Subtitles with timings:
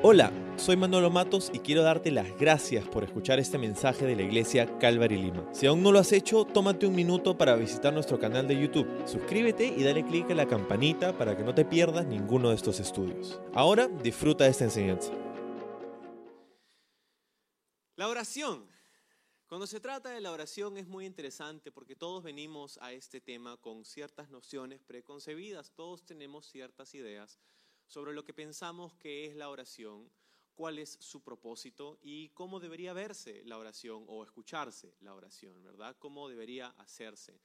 [0.00, 4.22] Hola, soy Manolo Matos y quiero darte las gracias por escuchar este mensaje de la
[4.22, 5.52] iglesia Calvary Lima.
[5.52, 8.86] Si aún no lo has hecho, tómate un minuto para visitar nuestro canal de YouTube.
[9.08, 12.78] Suscríbete y dale clic a la campanita para que no te pierdas ninguno de estos
[12.78, 13.40] estudios.
[13.52, 15.12] Ahora disfruta de esta enseñanza.
[17.96, 18.70] La oración.
[19.48, 23.56] Cuando se trata de la oración es muy interesante porque todos venimos a este tema
[23.56, 27.40] con ciertas nociones preconcebidas, todos tenemos ciertas ideas
[27.88, 30.08] sobre lo que pensamos que es la oración,
[30.54, 35.96] cuál es su propósito y cómo debería verse la oración o escucharse la oración, ¿verdad?
[35.98, 37.40] Cómo debería hacerse.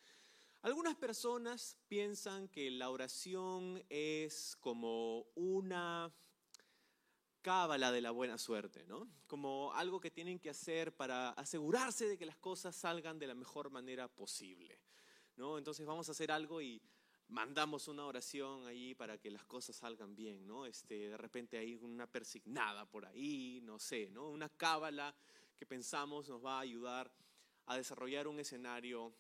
[0.62, 6.14] Algunas personas piensan que la oración es como una
[7.42, 9.08] cábala de la buena suerte, ¿no?
[9.28, 13.36] Como algo que tienen que hacer para asegurarse de que las cosas salgan de la
[13.36, 14.80] mejor manera posible,
[15.36, 15.58] ¿no?
[15.58, 16.82] Entonces vamos a hacer algo y
[17.34, 20.68] mandamos una oración ahí para que las cosas salgan bien, ¿no?
[20.68, 24.30] Este, de repente hay una persignada por ahí, no sé, ¿no?
[24.30, 25.16] Una cábala
[25.58, 27.12] que pensamos nos va a ayudar
[27.66, 29.12] a desarrollar un escenario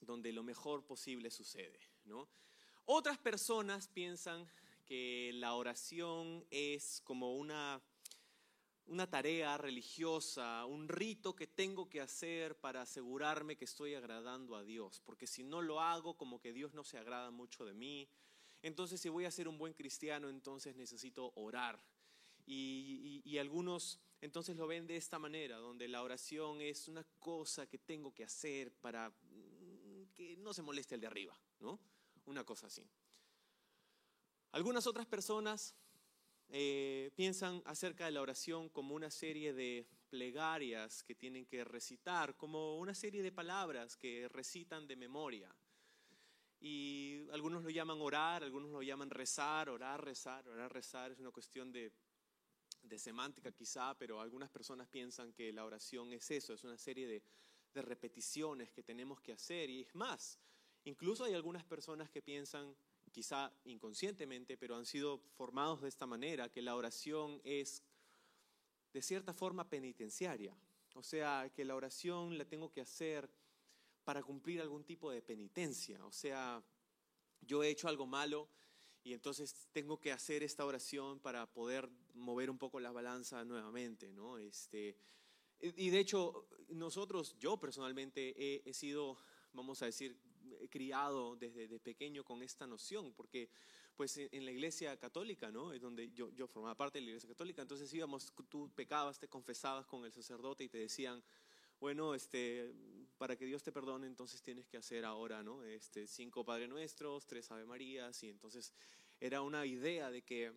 [0.00, 2.28] donde lo mejor posible sucede, ¿no?
[2.84, 4.48] Otras personas piensan
[4.86, 7.82] que la oración es como una
[8.92, 14.62] una tarea religiosa, un rito que tengo que hacer para asegurarme que estoy agradando a
[14.62, 18.06] Dios, porque si no lo hago, como que Dios no se agrada mucho de mí.
[18.60, 21.82] Entonces, si voy a ser un buen cristiano, entonces necesito orar.
[22.44, 27.78] Y, algunos entonces lo ven de esta manera, donde la oración es una cosa que
[27.78, 31.80] tengo que hacer para mm, que no se moleste el de arriba, ¿no?
[32.26, 32.86] Una cosa así.
[34.52, 35.74] Algunas otras personas
[36.54, 42.36] eh, piensan acerca de la oración como una serie de plegarias que tienen que recitar,
[42.36, 45.50] como una serie de palabras que recitan de memoria.
[46.60, 51.10] Y algunos lo llaman orar, algunos lo llaman rezar, orar, rezar, orar, rezar.
[51.10, 51.90] Es una cuestión de,
[52.82, 57.06] de semántica quizá, pero algunas personas piensan que la oración es eso, es una serie
[57.06, 57.22] de,
[57.72, 59.70] de repeticiones que tenemos que hacer.
[59.70, 60.38] Y es más,
[60.84, 62.76] incluso hay algunas personas que piensan
[63.12, 67.82] quizá inconscientemente, pero han sido formados de esta manera, que la oración es
[68.92, 70.56] de cierta forma penitenciaria.
[70.94, 73.30] O sea, que la oración la tengo que hacer
[74.04, 76.04] para cumplir algún tipo de penitencia.
[76.04, 76.62] O sea,
[77.40, 78.48] yo he hecho algo malo
[79.04, 84.12] y entonces tengo que hacer esta oración para poder mover un poco la balanza nuevamente,
[84.12, 84.38] ¿no?
[84.38, 84.96] Este,
[85.60, 89.16] y de hecho, nosotros, yo personalmente he, he sido,
[89.52, 90.18] vamos a decir,
[90.70, 93.48] criado desde pequeño con esta noción, porque
[93.96, 95.72] pues en, la iglesia católica, ¿no?
[95.72, 99.28] Es donde yo, yo formaba parte de la iglesia católica, entonces íbamos, tú pecabas, te
[99.28, 101.22] confesabas con el sacerdote y te decían,
[101.78, 102.72] bueno, este,
[103.18, 105.62] para que Dios te perdone, entonces tienes que hacer ahora, ¿no?
[105.62, 108.72] Este, cinco Padre Nuestros, tres Ave Marías, y entonces
[109.20, 110.52] era una idea de que,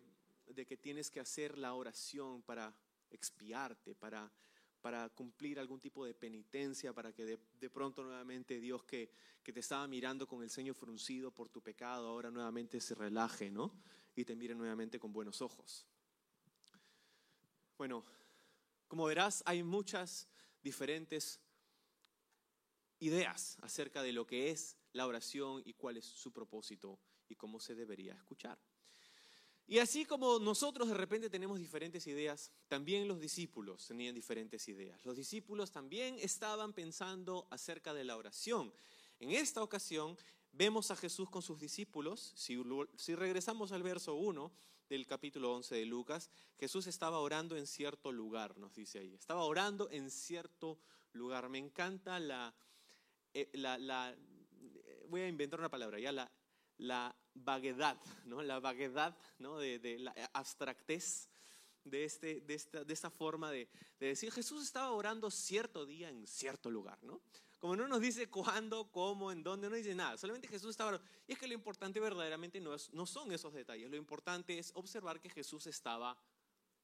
[0.46, 2.74] de que tienes que hacer la oración para
[3.10, 4.32] expiarte, para
[4.86, 9.10] para cumplir algún tipo de penitencia, para que de, pronto nuevamente Dios que,
[9.42, 13.50] que, te estaba mirando con el ceño fruncido por tu pecado, ahora nuevamente se relaje,
[13.50, 13.72] ¿no?
[14.14, 15.84] Y te mire nuevamente con buenos ojos.
[17.76, 18.04] Bueno,
[18.86, 20.28] como verás, hay muchas
[20.62, 21.40] diferentes
[23.00, 27.58] ideas acerca de lo que es la oración y cuál es su propósito y cómo
[27.58, 28.56] se debería escuchar.
[29.68, 35.04] Y así como nosotros de repente tenemos diferentes ideas, también los discípulos tenían diferentes ideas.
[35.04, 38.72] Los discípulos también estaban pensando acerca de la oración.
[39.18, 40.16] En esta ocasión
[40.52, 42.32] vemos a Jesús con sus discípulos.
[42.36, 44.52] Si, regresamos al verso 1
[44.88, 49.14] del capítulo 11 de Lucas, Jesús estaba orando en cierto lugar, nos dice ahí.
[49.14, 50.78] Estaba orando en cierto
[51.12, 51.48] lugar.
[51.48, 52.54] Me encanta la,
[53.34, 54.16] eh, la
[55.08, 56.30] voy a inventar una palabra, ya la
[56.78, 58.42] la vaguedad, ¿no?
[58.42, 59.58] la vaguedad ¿no?
[59.58, 61.28] de, la abstractez
[61.84, 66.26] de, este, de, esta, de esta forma de, decir, Jesús estaba orando cierto día en
[66.26, 67.20] cierto lugar, ¿no?
[67.58, 71.08] Como no nos dice cuándo, cómo, en dónde, no dice nada, solamente Jesús estaba orando.
[71.26, 74.72] Y es que lo importante verdaderamente no, es, no son esos detalles, lo importante es
[74.74, 76.16] observar que Jesús estaba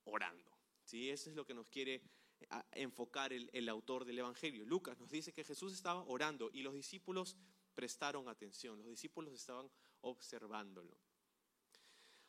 [0.05, 0.51] orando.
[0.85, 1.11] ¿sí?
[1.11, 1.97] Eso es lo que nos quiere
[2.41, 4.65] eh, enfocar el, el autor del Evangelio.
[4.65, 7.37] Lucas nos dice que Jesús estaba orando y los discípulos
[7.75, 9.71] prestaron atención, los discípulos estaban
[10.03, 10.97] observándolo.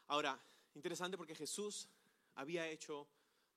[0.08, 0.40] Ahora,
[0.76, 1.88] interesante porque Jesús
[2.36, 3.08] había hecho,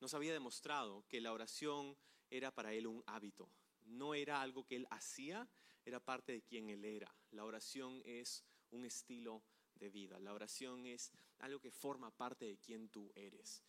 [0.00, 1.96] nos había demostrado que la oración
[2.30, 3.48] era para él un hábito,
[3.84, 5.48] no era algo que él hacía,
[5.84, 7.14] era parte de quien él era.
[7.30, 9.42] La oración es un estilo
[9.74, 13.62] de vida, la oración es algo que forma parte de quien tú eres.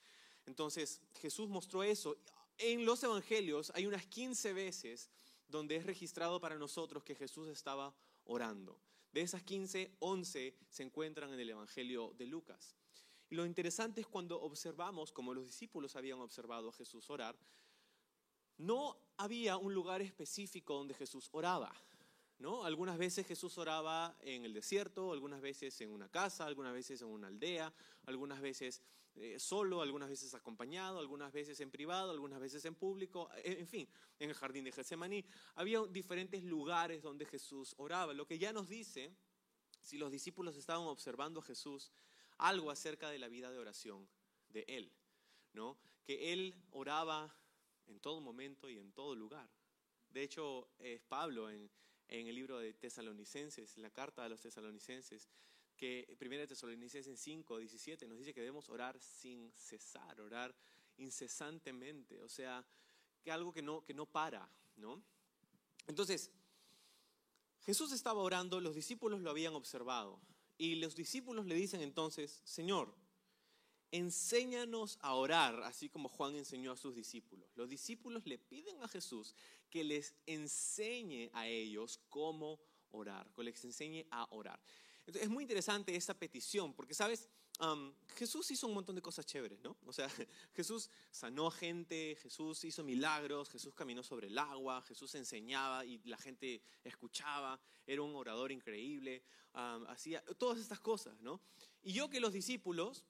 [0.46, 2.18] Entonces, Jesús mostró eso.
[2.58, 5.10] En los evangelios hay unas 15 veces
[5.48, 7.94] donde es registrado para nosotros que Jesús estaba
[8.28, 8.80] orando.
[9.12, 12.76] De esas 15, 11 se encuentran en el Evangelio de Lucas.
[13.30, 17.38] Y lo interesante es cuando observamos, como los discípulos habían observado a Jesús orar,
[18.58, 21.74] no había un lugar específico donde Jesús oraba.
[22.40, 22.64] ¿no?
[22.64, 27.08] Algunas veces Jesús oraba en el desierto, algunas veces en una casa, algunas veces en
[27.08, 27.74] una aldea,
[28.06, 28.82] algunas veces
[29.20, 33.90] eh, solo, algunas veces acompañado, algunas veces en privado, algunas veces en público, en fin,
[34.20, 35.26] en el jardín de Getsemaní.
[35.56, 39.12] Había diferentes lugares donde Jesús oraba, lo que ya nos dice,
[39.82, 41.92] si los discípulos estaban observando a Jesús,
[42.38, 44.08] algo acerca de la vida de oración
[44.50, 44.94] de él,
[45.54, 45.80] ¿no?
[46.04, 47.36] Que él oraba
[47.88, 49.50] en todo momento y en todo lugar.
[50.10, 51.72] De hecho, es Pablo en,
[52.08, 55.28] en el libro de Tesalonicenses, la carta a los tesalonicenses,
[55.78, 60.54] que 1 Tesalonicenses 5, 17 nos dice que debemos orar sin cesar, orar
[60.98, 62.66] incesantemente, o sea,
[63.24, 65.02] que algo que no, que no para, ¿no?
[65.86, 66.32] Entonces,
[67.62, 70.20] Jesús estaba orando, los discípulos lo habían observado,
[70.58, 72.94] y los discípulos le dicen entonces, Señor,
[73.92, 77.50] enséñanos a orar, así como Juan enseñó a sus discípulos.
[77.56, 79.36] Los discípulos le piden a Jesús
[79.70, 82.60] que les enseñe a ellos cómo
[82.92, 84.60] orar, que les enseñe a orar.
[85.08, 87.30] Entonces, es muy interesante esta petición, porque, ¿sabes?
[88.16, 89.78] Jesús hizo un montón de cosas chéveres, ¿no?
[89.86, 90.08] O sea,
[90.54, 96.18] Jesús sanó gente, Jesús hizo milagros, Jesús caminó sobre el agua, Jesús enseñaba y la
[96.18, 99.24] gente escuchaba, era un orador increíble,
[99.54, 101.40] hacía todas estas cosas, ¿no?
[101.82, 103.06] Y yo que los discípulos,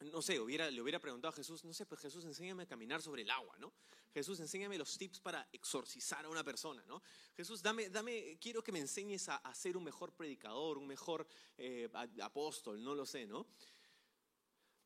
[0.00, 3.02] no sé, hubiera, le hubiera preguntado a Jesús, no sé, pues Jesús, enséñame a caminar
[3.02, 3.72] sobre el agua, ¿no?
[4.12, 7.02] Jesús, enséñame los tips para exorcizar a una persona, ¿no?
[7.36, 11.26] Jesús, dame, dame, quiero que me enseñes a, ser un mejor predicador, un mejor
[11.58, 11.88] eh,
[12.22, 13.46] apóstol, no lo sé, ¿no?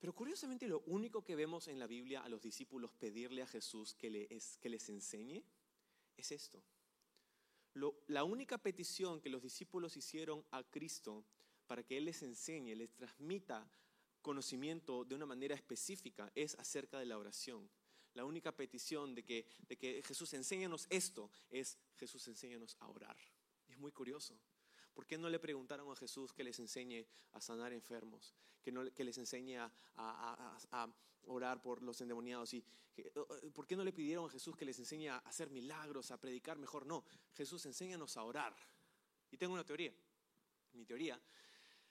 [0.00, 3.94] Pero curiosamente lo único que vemos en la Biblia a los discípulos pedirle a Jesús
[3.94, 5.44] que, que les enseñe
[6.16, 6.62] es esto.
[8.08, 11.24] la única petición que los discípulos hicieron a Cristo
[11.66, 13.66] para que Él les enseñe, les transmita
[14.24, 17.70] conocimiento de una manera específica es acerca de la oración.
[18.14, 23.16] La única petición de que, de que Jesús enséñanos esto es Jesús enséñanos a orar.
[23.68, 24.40] es muy curioso.
[24.94, 28.34] ¿Por qué no le preguntaron a Jesús que les enseñe a sanar enfermos?
[28.62, 30.88] Que, no, que les enseñe a, a,
[31.26, 32.54] orar por los endemoniados?
[32.54, 32.64] Y,
[33.52, 36.56] ¿Por qué no le pidieron a Jesús que les enseñe a hacer milagros, a predicar
[36.58, 36.86] mejor?
[36.86, 37.04] No,
[37.34, 38.54] Jesús enséñanos a orar.
[39.30, 39.92] Y tengo una teoría.
[40.72, 41.20] Mi teoría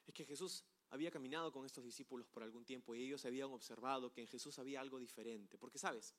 [0.08, 0.64] es que Jesús
[0.94, 4.60] había caminado con estos discípulos por algún tiempo y ellos habían observado que en Jesús
[4.60, 5.58] había algo diferente.
[5.58, 6.14] Porque, ¿sabes?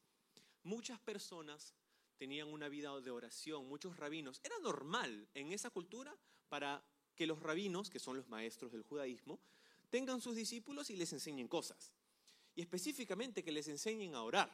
[0.64, 1.76] Muchas personas
[2.16, 4.40] tenían una vida de oración, muchos rabinos.
[4.42, 6.12] Era normal en esa cultura
[6.48, 6.84] para
[7.14, 9.38] que los rabinos, que son los maestros del judaísmo,
[9.90, 11.92] tengan sus discípulos y les enseñen cosas.
[12.56, 14.50] Y específicamente que les enseñen a orar.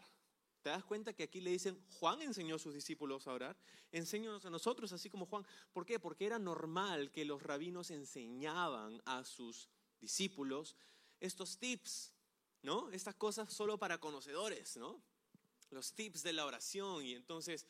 [0.61, 3.57] ¿Te das cuenta que aquí le dicen, Juan enseñó a sus discípulos a orar?
[3.91, 5.47] Enséñanos a nosotros, así como Juan.
[5.73, 5.99] ¿Por qué?
[5.99, 9.71] Porque era normal que los rabinos enseñaban a sus
[10.01, 10.77] discípulos
[11.21, 12.13] estos tips,
[12.63, 12.91] ¿no?
[12.91, 15.03] Estas cosas solo para conocedores, ¿no?
[15.71, 17.05] Los tips de la oración.
[17.05, 17.67] Y entonces,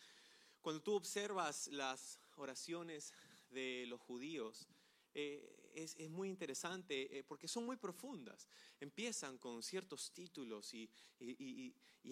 [0.60, 3.12] cuando tú observas las oraciones
[3.50, 4.68] de los judíos,
[5.14, 8.48] eh, es, muy interesante eh, porque son muy profundas.
[8.80, 10.90] Empiezan con ciertos títulos y,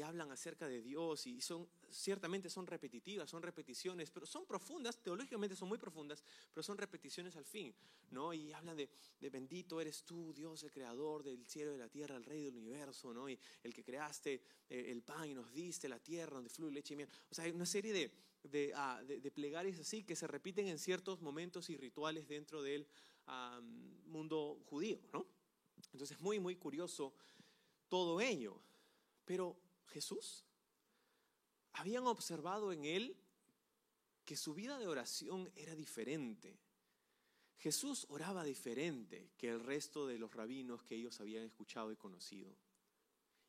[0.05, 5.57] hablan acerca de Dios y son, ciertamente son repetitivas, son repeticiones, pero son profundas, teológicamente
[5.57, 6.23] son muy profundas,
[6.53, 7.75] pero son repeticiones al fin,
[8.11, 8.33] ¿no?
[8.33, 8.89] Y hablan de,
[9.31, 12.57] bendito eres tú, Dios, el creador del cielo y de la tierra, el rey del
[12.57, 13.29] universo, ¿no?
[13.29, 16.95] Y el que creaste eh, el pan y nos diste la tierra donde fluye leche
[16.95, 17.09] y miel.
[17.31, 18.13] O sea, hay una serie de,
[18.51, 19.03] de, ah,
[19.35, 22.87] plegarias así que se repiten en ciertos momentos y rituales dentro del
[24.07, 25.27] mundo judío, ¿no?
[25.93, 27.15] Entonces, muy, muy curioso
[27.89, 28.61] todo ello.
[29.25, 30.45] Pero Jesús,
[31.73, 33.17] habían observado en él
[34.25, 36.59] que su vida de oración era diferente.
[37.59, 42.55] Jesús oraba diferente que el resto de los rabinos que ellos habían escuchado y conocido.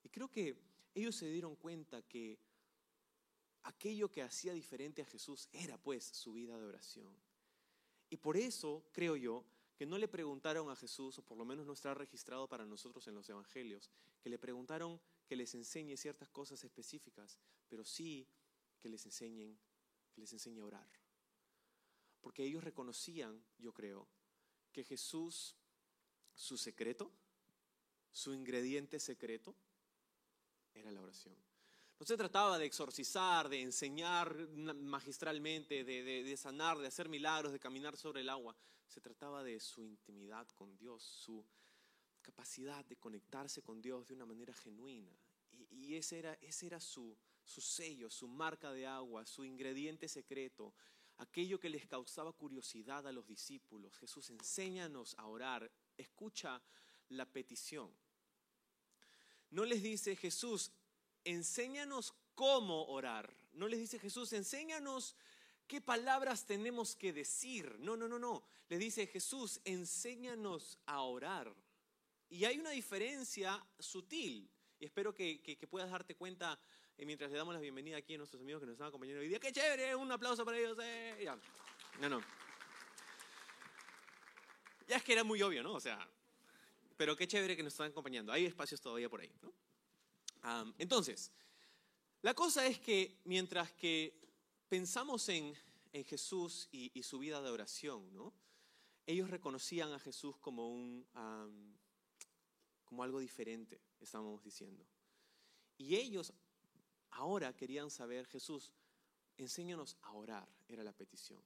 [0.04, 0.58] Y creo que
[0.96, 2.40] ellos se dieron cuenta que
[3.64, 7.14] aquello que hacía diferente a Jesús era pues su vida de oración.
[8.10, 11.66] Y por eso creo yo que no le preguntaron a Jesús, o por lo menos
[11.66, 13.90] no está registrado para nosotros en los evangelios,
[14.20, 17.40] que le preguntaron que les enseñe ciertas cosas específicas,
[17.70, 18.28] pero sí
[18.80, 19.58] que les enseñen,
[20.12, 20.90] que les enseñe a orar.
[22.20, 24.08] Porque ellos reconocían, yo creo,
[24.74, 25.56] que Jesús,
[26.36, 27.12] su secreto,
[28.12, 29.56] su ingrediente secreto,
[30.74, 31.49] era la oración.
[32.00, 37.98] No se trataba de exorcizar, de enseñar magistralmente, de, sanar, de hacer milagros, de caminar
[37.98, 38.56] sobre el agua.
[38.88, 41.46] Se trataba de su intimidad con Dios, su
[42.22, 45.12] capacidad de conectarse con Dios de una manera genuina.
[45.52, 50.74] Y, ese era, ese era su, su sello, su marca de agua, su ingrediente secreto,
[51.18, 53.98] aquello que les causaba curiosidad a los discípulos.
[53.98, 56.62] Jesús, enséñanos a orar, escucha
[57.10, 57.94] la petición.
[59.50, 60.72] no les dice Jesús,
[61.32, 63.34] enséñanos cómo orar.
[63.54, 65.16] No les dice Jesús, enséñanos
[65.68, 67.78] qué palabras tenemos que decir.
[67.80, 68.44] No, no, no, no.
[68.70, 71.54] Le dice Jesús, enséñanos a orar.
[72.30, 74.50] Y hay una diferencia sutil.
[74.80, 76.60] Y espero que, puedas darte cuenta
[76.98, 79.28] eh, mientras le damos la bienvenida aquí a nuestros amigos que nos están acompañando hoy
[79.28, 79.40] día.
[79.40, 79.96] ¡Qué chévere!
[79.96, 80.78] Un aplauso para ellos.
[80.82, 81.38] Eh, ya.
[82.00, 82.22] No, no.
[84.88, 85.74] Ya es que era muy obvio, ¿no?
[85.74, 86.08] O sea,
[86.98, 88.32] pero qué chévere que nos están acompañando.
[88.32, 89.54] Hay espacios todavía por ahí, ¿no?
[90.78, 91.32] Entonces,
[92.22, 94.14] la cosa es que mientras que
[94.68, 95.56] pensamos en,
[96.06, 98.32] Jesús y, su vida de oración, ¿no?
[99.08, 101.06] Ellos reconocían a Jesús como un,
[102.86, 104.86] como algo diferente, estábamos diciendo.
[105.78, 106.32] Y ellos
[107.12, 108.72] ahora querían saber, Jesús,
[109.38, 111.42] enséñanos a orar, era la petición.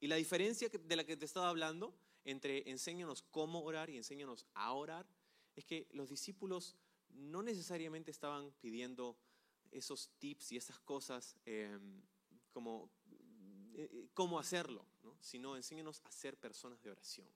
[0.00, 4.46] Y la diferencia de la que te estaba hablando entre enséñanos cómo orar y enséñanos
[4.54, 5.06] a orar
[5.56, 6.76] es que los discípulos
[7.20, 9.16] no necesariamente estaban pidiendo
[9.70, 12.02] esos tips y esas cosas em,
[12.52, 12.90] como
[13.74, 14.84] eh, eh, cómo hacerlo,
[15.20, 17.28] sino enséñanos a ser personas de oración.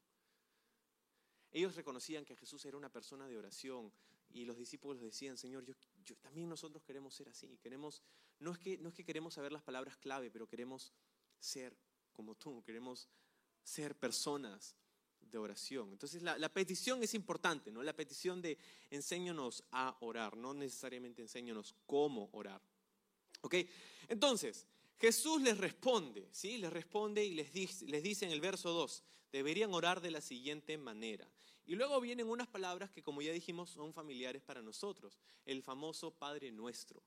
[1.52, 3.92] Ellos reconocían que Jesús era una persona de oración
[4.30, 7.56] y los discípulos decían, Señor, yo, también nosotros queremos ser así.
[7.62, 8.02] Queremos,
[8.40, 10.92] no, es que, no es que queremos saber las palabras clave, pero queremos
[11.38, 11.76] ser
[12.12, 13.08] como tú, queremos
[13.62, 14.76] ser personas
[15.30, 15.90] de oración.
[15.92, 17.82] Entonces la, petición es importante, ¿no?
[17.82, 18.58] La petición de
[18.90, 22.60] enséñanos a orar, no necesariamente enséñanos cómo orar.
[23.42, 23.56] ¿Ok?
[24.08, 24.66] Entonces,
[24.98, 26.58] Jesús les responde, ¿sí?
[26.58, 29.02] Les responde y les dice, les dice en el verso 2,
[29.32, 31.28] deberían orar de la siguiente manera.
[31.66, 35.18] Y luego vienen unas palabras que, como ya dijimos, son familiares para nosotros.
[35.46, 37.02] El famoso Padre Nuestro,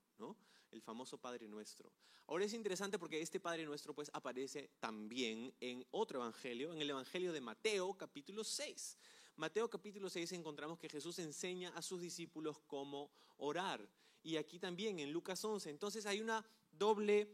[0.72, 1.94] El famoso Padre Nuestro.
[2.28, 6.90] Ahora es interesante porque este Padre Nuestro pues aparece también en otro evangelio, en el
[6.90, 8.98] evangelio de Mateo capítulo 6.
[9.38, 13.88] Mateo capítulo 6 encontramos que Jesús enseña a sus discípulos cómo orar.
[14.24, 15.70] Y aquí también en Lucas 11.
[15.70, 17.30] Entonces hay una doble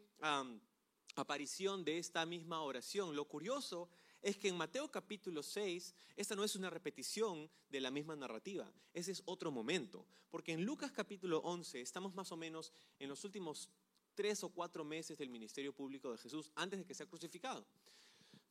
[1.15, 3.15] aparición de esta misma oración.
[3.15, 3.89] Lo curioso
[4.23, 8.71] es que en Mateo capítulo 6, esta no es una repetición de la misma narrativa,
[8.93, 13.23] ese es otro momento, porque en Lucas capítulo 11 estamos más o menos en los
[13.25, 13.69] últimos
[14.15, 17.65] tres o cuatro meses del ministerio público de Jesús antes de que sea crucificado.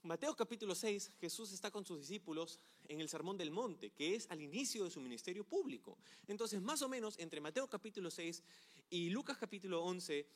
[0.02, 4.28] Mateo capítulo 6, Jesús está con sus discípulos en el Sermón del Monte, que es
[4.30, 5.96] al inicio de su ministerio público.
[6.26, 8.42] Entonces, más o menos entre Mateo capítulo 6
[8.90, 10.26] y Lucas capítulo 11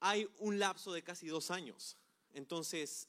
[0.00, 1.96] hay un lapso de casi dos años.
[2.34, 3.08] Entonces,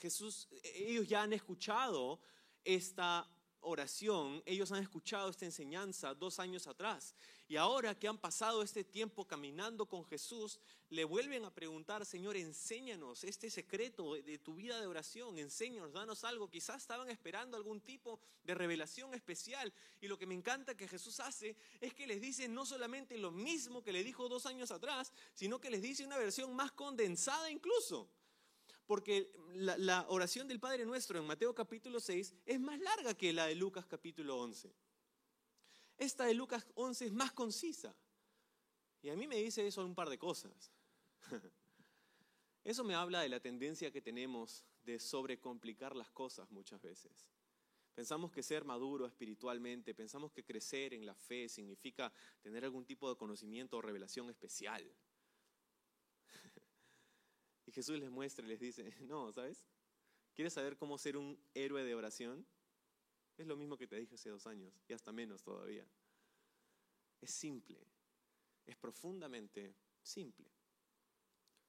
[0.00, 2.20] Jesús, ellos ya han escuchado
[2.64, 3.30] esta
[3.62, 7.14] oración, ellos han escuchado esta enseñanza dos años atrás.
[7.46, 12.36] Y ahora que han pasado este tiempo caminando con Jesús, le vuelven a preguntar, Señor,
[12.36, 16.48] enséñanos este secreto de, tu vida de oración, enséñanos, danos algo.
[16.48, 19.72] Quizás estaban esperando algún tipo de revelación especial.
[20.00, 23.32] Y lo que me encanta que Jesús hace es que les dice no solamente lo
[23.32, 27.50] mismo que le dijo dos años atrás, sino que les dice una versión más condensada
[27.50, 28.08] incluso
[28.90, 33.46] porque la, oración del Padre Nuestro en Mateo capítulo 6 es más larga que la
[33.46, 34.74] de Lucas capítulo 11.
[35.96, 37.94] Esta de Lucas 11 es más concisa.
[39.00, 40.72] Y a mí me dice eso un par de cosas.
[42.64, 47.28] Eso me habla de la tendencia que tenemos de sobrecomplicar las cosas muchas veces.
[47.94, 53.08] Pensamos que ser maduro espiritualmente, pensamos que crecer en la fe significa tener algún tipo
[53.08, 54.82] de conocimiento o revelación especial.
[57.70, 59.64] Y Jesús les muestra y les dice, no, ¿sabes?
[60.34, 62.44] ¿Quieres saber cómo ser un héroe de oración?
[63.36, 65.86] Es lo mismo que te dije hace dos años y hasta menos todavía.
[67.20, 67.80] Es simple,
[68.66, 70.50] es profundamente simple.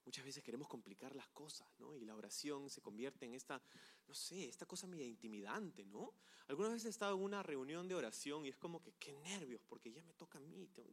[0.03, 1.95] Muchas veces queremos complicar las cosas, ¿no?
[1.95, 3.61] Y la oración se convierte en esta,
[4.07, 6.15] no sé, esta cosa media intimidante, ¿no?
[6.47, 9.61] Algunas veces he estado en una reunión de oración y es como que, qué nervios,
[9.69, 10.89] porque ya me toca a mí, tengo,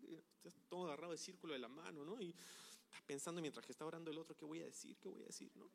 [0.69, 2.21] todo agarrado el círculo de la mano, ¿no?
[2.89, 4.97] Estás pensando mientras que está orando el otro, ¿qué voy a decir?
[4.99, 5.51] ¿Qué voy a decir?
[5.55, 5.71] ¿No?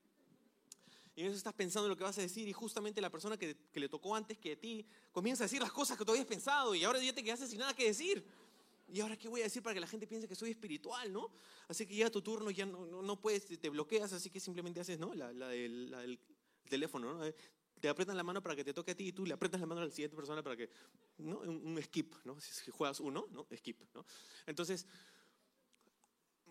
[1.16, 3.80] Y eso estás pensando lo que vas a decir y justamente la persona que, que,
[3.80, 6.74] le tocó antes que a ti comienza a decir las cosas que tú habías pensado
[6.74, 8.26] y ahora ya te quedaste sin nada que decir.
[8.92, 11.32] ¿Y ahora qué voy a decir para que la gente piense que soy espiritual, no?
[11.68, 15.00] Así que ya tu turno ya no, no, puedes, te bloqueas, así que simplemente haces,
[15.00, 15.14] ¿no?
[15.14, 16.20] La, la, del,
[16.70, 17.34] teléfono, ¿no?
[17.80, 19.66] Te aprietan la mano para que te toque a ti y tú le aprietas la
[19.66, 20.70] mano a la siguiente persona para que,
[21.18, 21.40] ¿no?
[21.40, 22.40] Un, un skip, ¿no?
[22.40, 23.48] Si juegas uno, ¿no?
[23.56, 24.06] Skip, ¿no?
[24.46, 24.86] Entonces,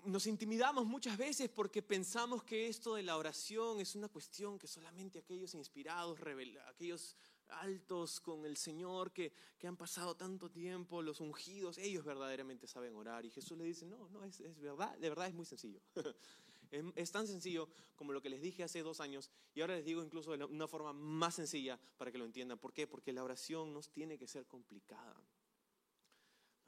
[0.05, 4.67] nos intimidamos muchas veces porque pensamos que esto de la oración es una cuestión que
[4.67, 6.19] solamente aquellos inspirados,
[6.69, 7.17] aquellos
[7.49, 12.97] altos con el Señor que, que, han pasado tanto tiempo, los ungidos, ellos verdaderamente saben
[12.97, 13.27] orar.
[13.27, 15.81] Y Jesús le dice, no, no, es, es verdad, de verdad es muy sencillo.
[16.97, 20.03] es, tan sencillo como lo que les dije hace dos años y ahora les digo
[20.03, 22.59] incluso de una forma más sencilla para que lo entiendan.
[22.59, 22.87] ¿Por qué?
[22.87, 25.23] Porque la oración no tiene que ser complicada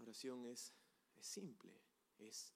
[0.05, 0.73] oración es,
[1.17, 1.73] es simple,
[2.19, 2.53] es,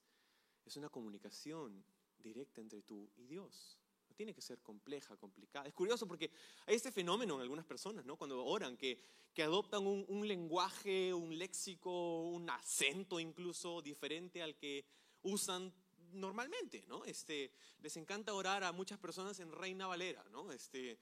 [0.69, 1.83] es una comunicación
[2.19, 3.77] directa entre tú y Dios.
[4.07, 5.67] No tiene que ser compleja, complicada.
[5.67, 6.31] Es curioso porque
[6.67, 8.17] hay este fenómeno en algunas personas, ¿no?
[8.17, 8.99] Cuando oran, que,
[9.33, 14.85] que adoptan un, lenguaje, un léxico, un acento incluso diferente al que
[15.23, 15.73] usan
[16.11, 17.03] normalmente, ¿no?
[17.05, 20.51] Este, les encanta orar a muchas personas en Reina Valera, ¿no?
[20.51, 20.99] Este,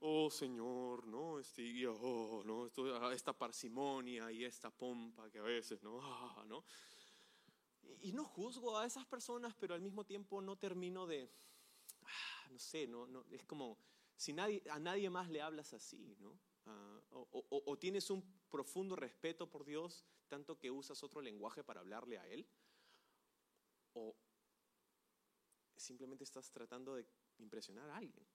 [0.00, 1.38] oh Señor, ¿no?
[1.38, 2.66] Este, oh, ¿no?
[2.66, 6.00] Esto, esta parsimonia y esta pompa que a veces, ¿no?
[6.02, 6.64] Ah, ¿no?
[8.02, 11.30] Y, no juzgo a esas personas, pero al mismo tiempo no termino de,
[12.04, 13.78] ah, no sé, no, no, es como
[14.16, 16.38] si nadie, a nadie más le hablas así, ¿no?
[16.66, 21.64] Ah, o, o- o tienes un profundo respeto por Dios, tanto que usas otro lenguaje
[21.64, 22.46] para hablarle a Él,
[23.94, 24.14] o
[25.76, 27.06] simplemente estás tratando de
[27.38, 28.26] impresionar a alguien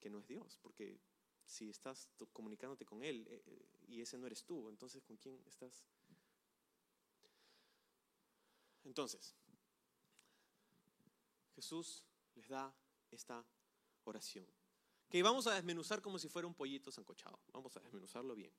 [0.00, 1.00] que no es Dios, porque
[1.44, 5.42] si estás comunicándote con Él eh, eh, y ese no eres tú, entonces ¿con quién
[5.46, 5.84] estás?
[8.86, 9.34] Entonces,
[11.54, 12.74] Jesús les da
[13.10, 13.44] esta
[14.04, 14.46] oración,
[15.08, 18.52] que vamos a desmenuzar como si fuera un pollito sancochado, vamos a desmenuzarlo bien,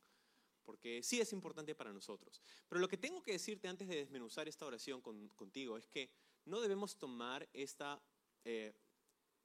[0.63, 2.41] porque sí es importante para nosotros.
[2.67, 6.12] Pero lo que tengo que decirte antes de desmenuzar esta oración con- contigo es que
[6.46, 8.01] no debemos tomar esta,
[8.43, 8.74] eh,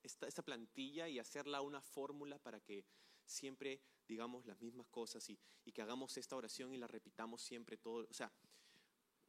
[0.02, 2.84] esta, plantilla y hacerla una fórmula para que
[3.24, 7.76] siempre digamos las mismas cosas y, y que hagamos esta oración y la repitamos siempre
[7.76, 8.06] todo.
[8.10, 8.32] O sea,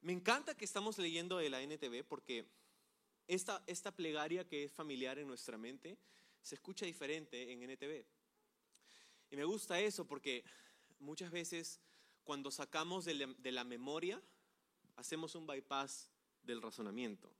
[0.04, 2.46] me encanta que estamos leyendo de la NTV porque
[3.28, 5.98] esta, esta plegaria que es familiar en nuestra mente
[6.42, 8.06] se escucha diferente en NTV.
[9.32, 10.44] Y me gusta eso porque
[11.00, 11.80] muchas veces
[12.24, 14.22] cuando sacamos de la, memoria,
[14.96, 16.10] hacemos un bypass
[16.44, 17.34] del razonamiento.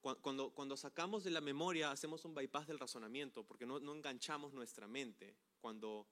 [0.00, 3.94] Cu- Cuando, cuando sacamos de la memoria, hacemos un bypass del razonamiento, porque no, no
[3.94, 6.06] enganchamos nuestra mente cuando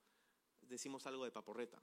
[0.60, 1.82] decimos algo de paporreta.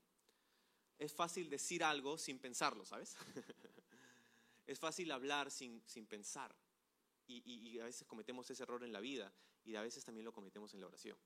[1.00, 3.16] Es fácil decir algo sin pensarlo, ¿sabes?
[4.68, 6.56] es fácil hablar sin, sin pensar.
[7.28, 9.32] Y, y- a veces cometemos ese error en la vida
[9.66, 11.18] y a veces también lo cometemos en la oración.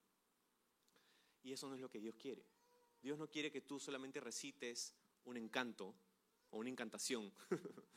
[1.44, 2.46] Y eso no es lo que Dios quiere.
[3.02, 4.94] Dios no quiere que tú solamente recites
[5.26, 5.96] un encanto
[6.50, 7.32] o una encantación.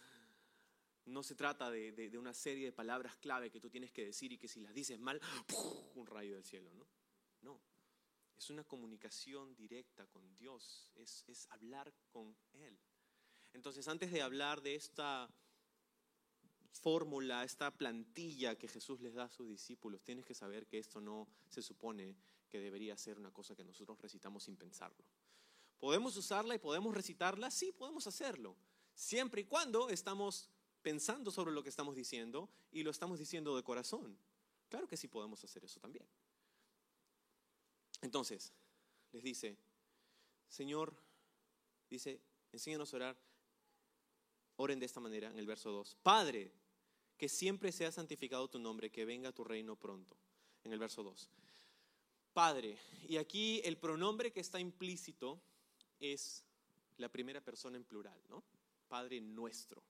[1.07, 4.33] No se trata de, de- una serie de palabras clave que tú tienes que decir
[4.33, 5.21] y que si las dices mal,
[5.97, 6.73] un rayo del cielo.
[6.73, 6.87] No.
[8.37, 12.79] Es una comunicación directa con Dios, es, hablar con Él.
[13.53, 15.31] Entonces, antes de hablar de esta
[16.73, 21.01] fórmula, esta plantilla que Jesús les da a sus discípulos, tienes que saber que esto
[21.01, 22.17] no se supone
[22.49, 25.05] que debería ser una cosa que nosotros recitamos sin pensarlo.
[25.79, 27.51] ¿Podemos usarla y podemos recitarla?
[27.51, 28.57] Sí, podemos hacerlo,
[28.95, 30.49] siempre y cuando estamos
[30.83, 34.19] pensando sobre lo que estamos diciendo y lo estamos diciendo de corazón.
[34.69, 36.07] Claro que sí podemos hacer eso también.
[38.05, 38.53] Entonces,
[39.13, 39.57] les dice,
[40.47, 40.95] Señor,
[41.89, 42.21] dice,
[42.53, 43.17] enséñanos a orar,
[44.57, 45.97] oren de esta manera en el verso 2.
[46.03, 46.53] Padre,
[47.17, 50.19] que siempre sea santificado tu nombre, que venga tu reino pronto,
[50.65, 51.31] en el verso 2.
[52.35, 55.41] Padre, y aquí el pronombre que está implícito
[55.99, 56.45] es
[56.99, 58.45] la primera persona en plural, ¿no?
[58.87, 59.83] Padre nuestro,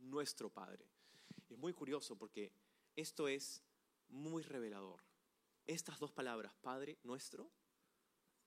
[0.00, 0.84] nuestro Padre.
[1.48, 2.52] Es muy curioso porque
[2.96, 3.62] esto es
[4.10, 5.09] muy revelador.
[5.70, 7.48] Estas dos palabras, Padre nuestro,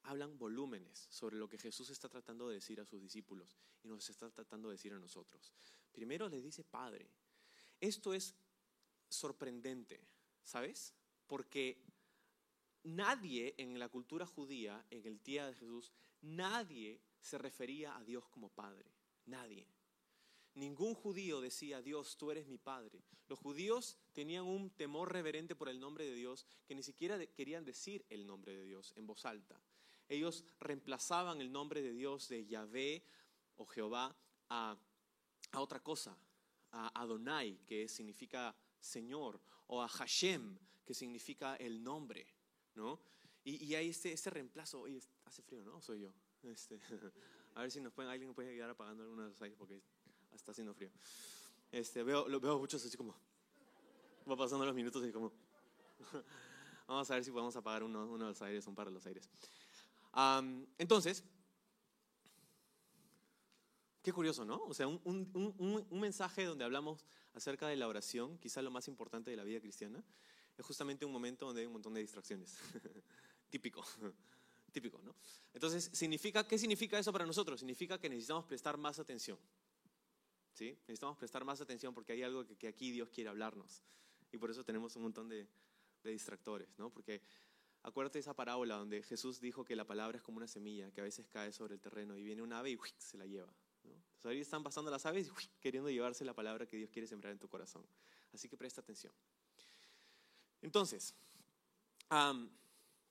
[0.01, 4.09] hablan volúmenes sobre lo que Jesús está tratando de decir a sus discípulos y nos
[4.09, 5.53] está tratando de decir a nosotros.
[5.93, 7.09] Primero les dice Padre.
[7.79, 8.35] Esto es
[9.07, 10.05] sorprendente,
[10.43, 10.93] ¿sabes?
[11.25, 11.85] Porque
[12.83, 18.27] nadie en la cultura judía, en el día de Jesús, nadie se refería a Dios
[18.27, 18.91] como Padre.
[19.27, 19.65] Nadie.
[20.55, 23.03] Ningún judío decía, Dios, tú eres mi Padre.
[23.27, 27.65] Los judíos tenían un temor reverente por el nombre de Dios que ni siquiera querían
[27.65, 29.59] decir el nombre de Dios en voz alta.
[30.07, 33.03] Ellos reemplazaban el nombre de Dios de Yahvé
[33.55, 34.15] o Jehová
[34.49, 34.77] a,
[35.51, 36.15] a otra cosa,
[36.71, 42.27] a Adonai, que significa Señor, o a Hashem, que significa el nombre,
[42.75, 42.99] ¿no?
[43.43, 45.81] Y, y hay este, este reemplazo, oye, hace frío, ¿no?
[45.81, 46.13] Soy yo.
[46.43, 46.79] Este,
[47.55, 49.81] a ver si nos pueden, alguien nos puede ayudar apagando algunos de aires porque
[50.35, 50.89] está haciendo frío.
[51.71, 53.15] Este, veo, lo, veo muchos así como,
[54.29, 55.31] va pasando los minutos y como,
[56.87, 59.05] vamos a ver si podemos apagar uno, uno de los aires, un par de los
[59.05, 59.29] aires.
[60.11, 61.23] Am, entonces,
[64.01, 64.63] qué curioso, ¿no?
[64.65, 68.69] O sea, un, un- un- un mensaje donde hablamos acerca de la oración, quizá lo
[68.69, 70.03] más importante de la vida cristiana,
[70.57, 72.55] es justamente un momento donde hay un montón de distracciones.
[73.49, 73.83] Típico.
[74.71, 75.15] Típico, ¿no?
[75.53, 77.59] Entonces, significa, ¿qué significa eso para nosotros?
[77.59, 79.37] Significa que necesitamos prestar más atención.
[80.53, 80.77] ¿Sí?
[80.81, 83.83] Necesitamos prestar más atención porque hay algo que, aquí Dios quiere hablarnos.
[84.31, 85.47] Y por eso tenemos un montón de,
[86.03, 86.89] distractores, ¿no?
[86.89, 87.21] Porque
[87.81, 91.01] acuérdate de esa parábola donde Jesús dijo que la palabra es como una semilla que
[91.01, 93.53] a veces cae sobre el terreno y viene un ave y se la lleva.
[93.83, 94.29] ¿no?
[94.29, 97.39] ahí están pasando las aves y queriendo llevarse la palabra que Dios quiere sembrar en
[97.39, 97.85] tu corazón.
[98.33, 99.13] Así que presta atención.
[100.61, 101.13] Entonces,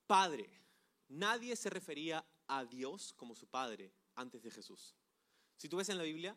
[0.07, 0.50] Padre,
[1.09, 4.94] nadie se refería a Dios como su Padre antes de Jesús.
[5.57, 6.37] Si tú ves en la Biblia,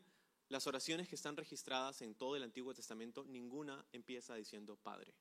[0.49, 5.13] las oraciones que están registradas en todo el Antiguo Testamento, ninguna empieza diciendo Padre.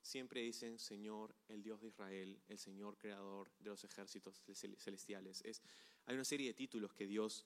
[0.00, 4.40] Siempre dicen Señor, el Dios de Israel, el Señor creador de los ejércitos
[4.78, 5.42] celestiales.
[5.44, 5.60] Es,
[6.06, 7.44] hay una serie de títulos que, Dios,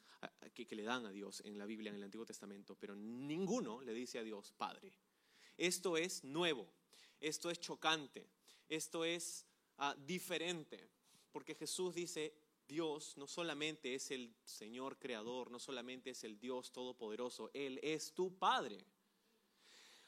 [0.55, 3.93] que le dan a Dios en la Biblia, en el Antiguo Testamento, pero ninguno le
[3.93, 4.93] dice a Dios Padre.
[5.57, 6.73] Esto es nuevo,
[7.21, 8.29] esto es chocante,
[8.69, 9.45] esto es
[9.79, 10.89] ah, diferente,
[11.33, 12.33] porque Jesús dice,
[12.73, 18.15] Dios no solamente es el Señor creador, no solamente es el Dios todopoderoso, Él es
[18.15, 18.83] tu Padre.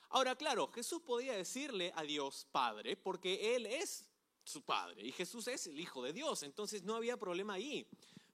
[0.08, 4.08] Ahora, claro, Jesús podía decirle a Dios Padre porque Él es
[4.42, 7.86] su Padre y Jesús es el Hijo de Dios, entonces no había problema ahí.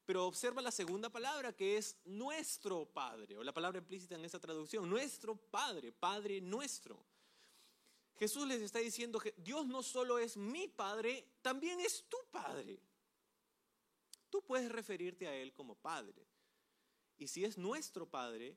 [0.07, 4.39] Pero observa la segunda palabra que es nuestro Padre, o la palabra implícita en esa
[4.39, 7.05] traducción, nuestro Padre, Padre nuestro.
[8.15, 12.79] Jesús les está diciendo que Dios no solo es mi Padre, también es tu Padre.
[14.31, 16.27] Tú puedes referirte a Él como Padre.
[17.19, 18.57] Y si es nuestro Padre,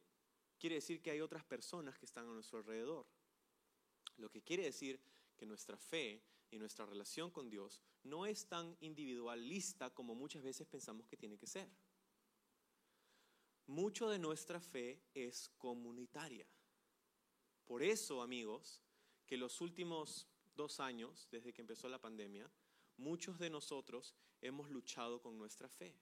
[0.57, 3.05] quiere decir que hay otras personas que están a nuestro alrededor.
[4.17, 5.01] Lo que quiere decir
[5.35, 10.67] que nuestra fe y nuestra relación con Dios no es tan individualista como muchas veces
[10.67, 11.69] pensamos que tiene que ser.
[13.65, 16.47] Mucho de nuestra fe es comunitaria.
[17.65, 18.81] Por eso, amigos,
[19.25, 22.49] que los últimos dos años, desde que empezó la pandemia,
[22.97, 25.95] muchos de nosotros hemos luchado con nuestra fe.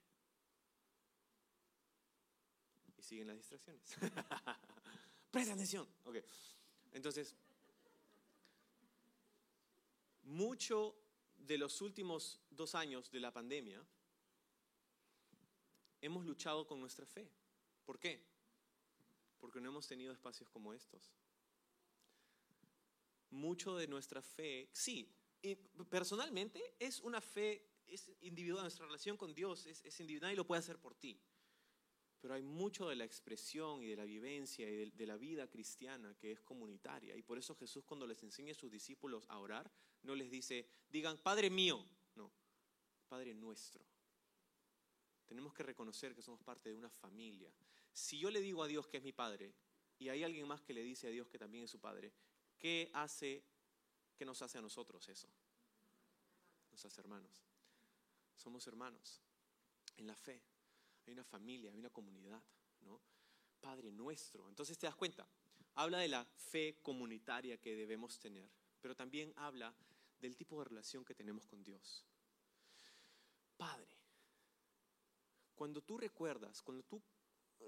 [2.97, 3.81] Y siguen las distracciones.
[5.31, 5.87] Presta atención.
[6.05, 6.17] Ok.
[6.91, 7.35] Entonces,
[10.23, 10.95] mucho
[11.37, 13.85] de los últimos dos años de la pandemia
[16.01, 17.31] hemos luchado con nuestra fe.
[17.85, 18.23] ¿Por qué?
[19.39, 21.13] Porque no hemos tenido espacios como estos.
[23.29, 25.09] Mucho de nuestra fe, sí,
[25.89, 30.59] personalmente es una fe es individual, nuestra relación con Dios es, individual y lo puede
[30.59, 31.19] hacer por ti.
[32.19, 36.15] Pero hay mucho de la expresión y de la vivencia y de, la vida cristiana
[36.19, 37.15] que es comunitaria.
[37.15, 39.71] Y por eso Jesús cuando les enseña a sus discípulos a orar,
[40.03, 41.83] no les dice, digan, Padre mío,
[42.15, 42.31] no,
[43.09, 43.83] Padre nuestro.
[45.25, 47.51] Tenemos que reconocer que somos parte de una familia.
[47.91, 49.53] Si yo le digo a Dios que es mi Padre
[49.97, 52.13] y hay alguien más que le dice a Dios que también es su Padre,
[52.57, 53.43] ¿qué hace,
[54.15, 55.27] qué nos hace a nosotros eso?
[56.71, 57.50] Nos hace hermanos.
[58.41, 59.21] Somos hermanos
[59.97, 60.41] en la fe.
[61.05, 62.41] Hay una familia, hay una comunidad,
[62.81, 62.99] ¿no?
[63.59, 64.49] Padre nuestro.
[64.49, 65.27] Entonces te das cuenta,
[65.75, 68.49] habla de la fe comunitaria que debemos tener,
[68.81, 69.75] pero también habla
[70.19, 72.03] del tipo de relación que tenemos con Dios.
[73.57, 73.95] Padre,
[75.53, 76.99] cuando tú recuerdas, cuando tú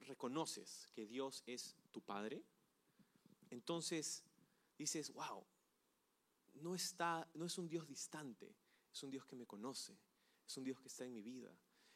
[0.07, 2.43] reconoces que Dios es tu Padre,
[3.51, 4.23] entonces
[4.75, 5.45] dices, wow,
[6.55, 8.55] no, está, no es un Dios distante,
[8.91, 9.95] es un Dios que me conoce,
[10.45, 11.55] es un Dios que está en mi vida,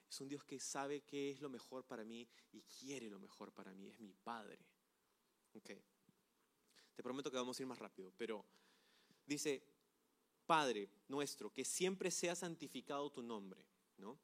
[0.09, 3.51] es un Dios que sabe qué es lo mejor para mí y quiere lo mejor
[3.51, 4.65] para mí, es mi Padre.
[5.53, 5.71] Ok,
[6.95, 8.45] te prometo que vamos a ir más rápido, pero
[9.25, 9.63] dice,
[10.45, 13.65] Padre nuestro, que siempre sea santificado tu nombre,
[13.97, 14.17] ¿no?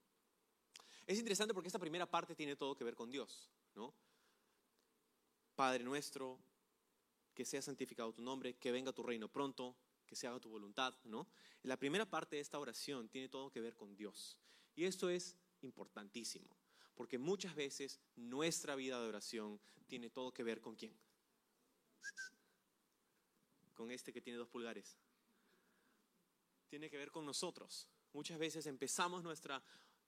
[1.06, 3.94] Es interesante porque esta primera parte tiene todo que ver con Dios, ¿no?
[5.56, 6.40] Padre nuestro,
[7.34, 9.76] que sea santificado tu nombre, que venga tu reino pronto,
[10.14, 11.28] que se haga tu voluntad, ¿no?
[11.64, 14.38] La primera parte de esta oración tiene todo que ver con Dios.
[14.76, 16.56] Y esto es importantísimo,
[16.96, 20.94] porque muchas veces nuestra vida de oración tiene todo que ver con quién.
[23.74, 24.98] Con este que tiene dos pulgares
[26.74, 27.88] tiene que ver con nosotros.
[28.14, 29.64] Muchas veces empezamos nuestra,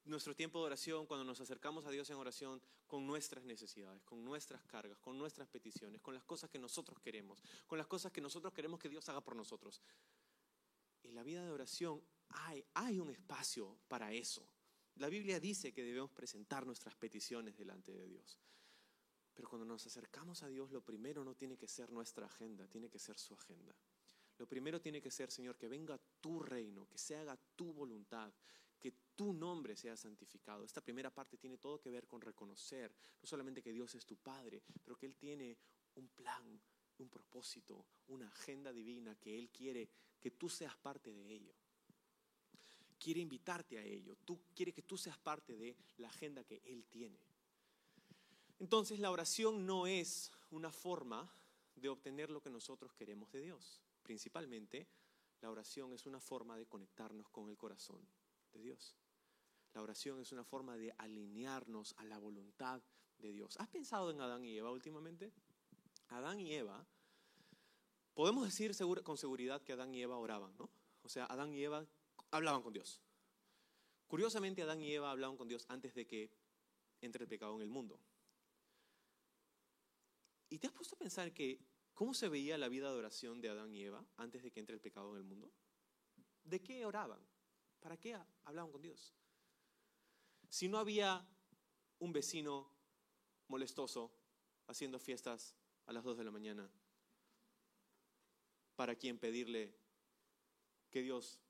[0.06, 4.24] nuestro tiempo de oración, cuando nos acercamos a Dios en oración, con nuestras necesidades, con
[4.24, 8.22] nuestras cargas, con nuestras peticiones, con las cosas que nosotros queremos, con las cosas que
[8.22, 9.82] nosotros queremos que Dios haga por nosotros.
[11.04, 14.48] En la vida de oración hay, hay un espacio para eso.
[14.96, 18.40] La Biblia dice que debemos presentar nuestras peticiones delante de Dios.
[19.34, 22.90] Pero cuando nos acercamos a Dios, lo primero no tiene que ser nuestra agenda, tiene
[22.90, 23.76] que ser su agenda.
[24.38, 28.34] Lo primero tiene que ser, Señor, que venga tu reino, que se haga tu voluntad,
[29.16, 30.64] tu nombre sea santificado.
[30.64, 34.18] Esta primera parte tiene todo que ver con reconocer no solamente que Dios es tu
[34.18, 35.58] Padre, pero que Él tiene
[35.96, 36.62] un plan,
[36.98, 41.54] un propósito, una agenda divina que Él quiere que tú seas parte de ello.
[43.00, 44.16] Quiere invitarte a ello.
[44.26, 47.20] Tú quiere que tú seas parte de la agenda que Él tiene.
[48.60, 51.30] Entonces la oración no es una forma
[51.76, 53.82] de obtener lo que nosotros queremos de Dios.
[54.02, 54.88] Principalmente,
[55.42, 58.08] la oración es una forma de conectarnos con el corazón
[58.54, 58.96] de Dios.
[59.76, 62.82] La oración es una forma de alinearnos a la voluntad
[63.18, 63.58] de Dios.
[63.60, 65.34] ¿Has pensado en Adán y Eva últimamente?
[66.08, 66.88] Adán y Eva,
[68.14, 68.72] podemos decir
[69.04, 70.70] con seguridad que Adán y Eva oraban, ¿no?
[71.02, 71.86] O sea, Adán y Eva
[72.32, 73.02] hablaban con Dios.
[74.08, 76.32] Curiosamente, Adán y Eva hablaban con Dios antes de que
[77.02, 78.00] entre el pecado en el mundo.
[80.50, 81.60] ¿Y te has puesto a pensar que
[81.94, 84.76] cómo se veía la vida de oración de Adán y Eva antes de que entre
[84.76, 85.52] el pecado en el mundo?
[86.46, 87.20] ¿De qué oraban?
[87.82, 89.14] ¿Para qué hablaban con Dios?
[90.56, 91.22] Si no había
[92.00, 92.72] un vecino
[93.50, 94.10] molestoso
[94.68, 95.54] haciendo fiestas
[95.86, 96.72] a las 2 de la mañana,
[98.78, 99.76] ¿para quién pedirle
[100.90, 101.42] que Dios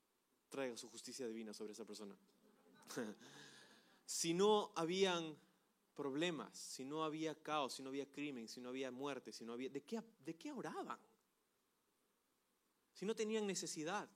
[0.48, 2.16] traiga su justicia divina sobre esa persona?
[4.06, 5.38] si no habían
[5.94, 9.52] problemas, si no había caos, si no había crimen, si no había muerte, si no
[9.52, 9.70] había...
[9.70, 10.98] ¿De qué, de qué oraban?
[12.92, 14.08] Si no tenían necesidad,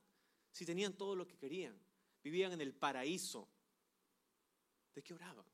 [0.50, 1.80] si tenían todo lo que querían,
[2.24, 3.46] vivían en el paraíso,
[4.94, 5.46] ¿de qué oraban?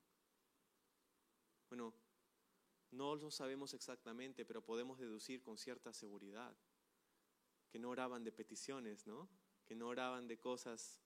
[1.68, 1.92] Bueno,
[2.92, 6.57] no lo sabemos exactamente, pero podemos deducir con cierta seguridad
[7.68, 9.29] que no oraban de peticiones, ¿no?
[9.66, 11.01] Que no oraban de cosas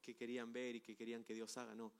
[0.00, 1.92] que querían ver y que querían que Dios haga, no.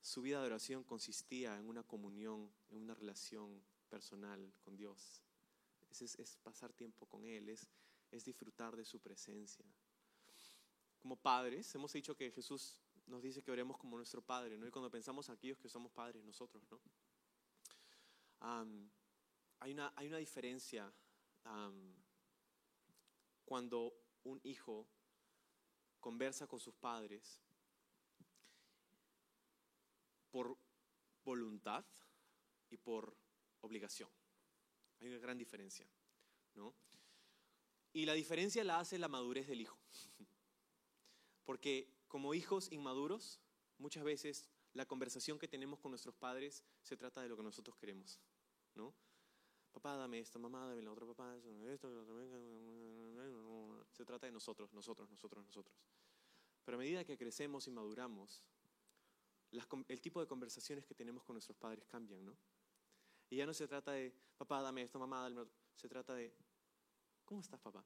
[0.00, 5.22] Su vida de oración consistía en una comunión, en una relación personal con Dios.
[5.90, 7.70] Es, es, pasar tiempo con Él, es,
[8.10, 9.64] es disfrutar de su presencia.
[11.00, 14.66] Como padres, hemos dicho que Jesús nos dice que oremos como nuestro Padre, ¿no?
[14.66, 16.80] Y cuando pensamos en aquellos que somos padres nosotros, ¿no?
[19.60, 20.92] hay, una, hay una diferencia
[23.44, 24.86] cuando un hijo
[26.00, 27.40] conversa con sus padres
[30.30, 30.56] por
[31.24, 31.84] voluntad
[32.70, 33.16] y por
[33.60, 34.10] obligación.
[35.00, 35.86] Hay una gran diferencia,
[36.54, 36.74] ¿no?
[37.92, 39.78] Y la diferencia la hace la madurez del hijo.
[41.44, 43.40] Porque como hijos inmaduros,
[43.76, 47.76] muchas veces la conversación que tenemos con nuestros padres se trata de lo que nosotros
[47.76, 48.20] queremos,
[48.76, 48.94] ¿no?
[49.72, 51.36] Papá, dame esto, mamá, dame la otra, papá,
[51.72, 51.88] esto,
[53.90, 55.74] Se trata de nosotros, nosotros, nosotros, nosotros.
[56.64, 58.44] Pero a medida que crecemos y maduramos,
[59.88, 62.36] el tipo de conversaciones que tenemos con nuestros padres cambian, ¿no?
[63.28, 65.56] Y ya no se trata de, papá, dame esto, mamá, dame otro.
[65.74, 66.32] Se trata de,
[67.24, 67.84] ¿cómo estás, papá?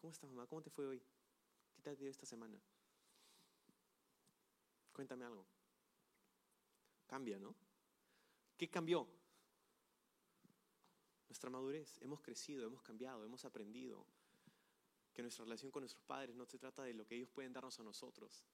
[0.00, 0.46] ¿Cómo estás, mamá?
[0.46, 1.02] ¿Cómo te fue hoy?
[1.74, 2.62] ¿Qué tal dio esta semana?
[4.94, 5.44] Cuéntame algo.
[7.06, 7.54] Cambia, ¿no?
[8.56, 9.08] ¿Qué cambió?
[11.28, 11.98] Nuestra madurez.
[12.00, 14.06] Hemos crecido, hemos cambiado, hemos aprendido
[15.12, 17.78] que nuestra relación con nuestros padres no se trata de lo que ellos pueden darnos
[17.80, 18.44] a nosotros,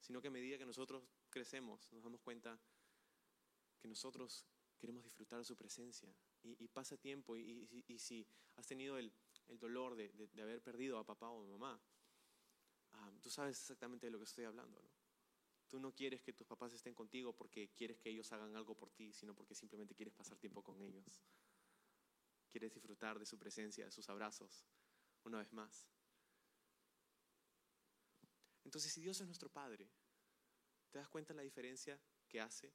[0.00, 2.58] sino que a medida que nosotros crecemos nos damos cuenta
[3.78, 4.44] que nosotros
[4.78, 6.12] queremos disfrutar de su presencia.
[6.42, 9.12] Y, pasa tiempo y, si has tenido el,
[9.58, 11.80] dolor de, haber perdido a papá o a mamá,
[12.92, 14.80] ah, tú sabes exactamente de lo que estoy hablando.
[14.80, 14.95] ¿no?
[15.68, 18.90] Tú no quieres que tus papás estén contigo porque quieres que ellos hagan algo por
[18.90, 21.22] ti, sino porque simplemente quieres pasar tiempo con ellos.
[22.48, 24.64] Quieres disfrutar de su presencia, de sus abrazos,
[25.24, 25.88] una vez más.
[28.64, 29.88] Entonces, si Dios es nuestro Padre,
[30.90, 32.72] ¿te das cuenta la diferencia que hace?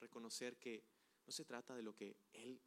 [0.00, 0.84] Reconocer que
[1.26, 2.60] no se trata de lo que Él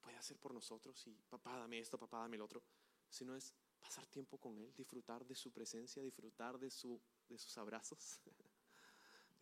[0.00, 2.62] puede hacer por nosotros y papá dame esto, papá dame el otro,
[3.08, 7.56] sino es pasar tiempo con Él, disfrutar de su presencia, disfrutar de, su, de sus
[7.58, 8.20] abrazos,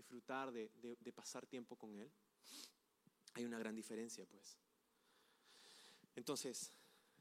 [0.07, 2.09] disfrutar de, de, pasar tiempo con Él.
[3.35, 4.57] Hay una gran diferencia, pues.
[6.14, 6.71] Entonces,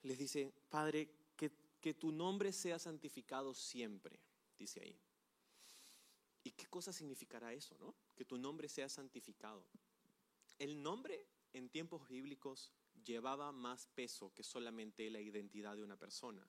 [0.04, 4.20] les dice, Padre, que, que tu nombre sea santificado siempre,
[4.60, 5.00] dice ahí.
[6.44, 7.96] ¿Y qué cosa significará eso, no?
[8.16, 9.66] Que tu nombre sea santificado.
[10.60, 12.72] El nombre en tiempos bíblicos
[13.04, 16.48] llevaba más peso que solamente la identidad de una persona.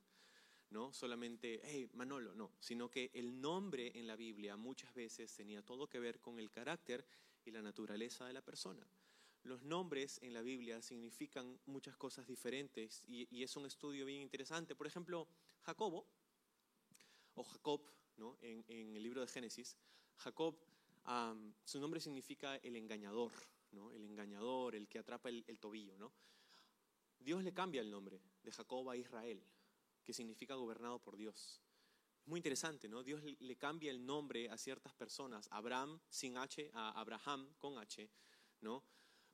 [0.70, 5.62] No solamente, hey, Manolo, no, sino que el nombre en la Biblia muchas veces tenía
[5.62, 7.06] todo que ver con el carácter
[7.44, 8.86] y la naturaleza de la persona.
[9.46, 14.74] Los nombres en la Biblia significan muchas cosas diferentes y, es un estudio bien interesante.
[14.74, 15.28] Por ejemplo,
[15.60, 16.04] Jacobo,
[17.34, 17.80] o Jacob,
[18.40, 18.64] en,
[18.96, 19.76] el libro de Génesis,
[20.16, 20.58] Jacob,
[21.64, 23.30] su nombre significa el engañador,
[23.70, 23.92] ¿no?
[23.92, 25.96] el engañador, el que atrapa el, tobillo.
[25.96, 26.12] ¿no?
[27.20, 29.40] Dios le cambia el nombre de Jacob a Israel,
[30.06, 31.60] que significa gobernado por Dios.
[32.24, 33.02] Muy interesante, ¿no?
[33.02, 38.08] Dios le cambia el nombre a ciertas personas, Abraham sin H a Abraham con H,
[38.60, 38.84] ¿no?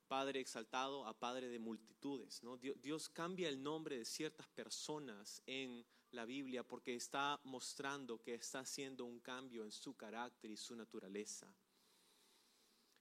[0.08, 2.56] Padre exaltado a Padre de multitudes, ¿no?
[2.56, 8.60] Dios cambia el nombre de ciertas personas en la Biblia porque está mostrando que está
[8.60, 11.54] haciendo un cambio en su carácter y su naturaleza.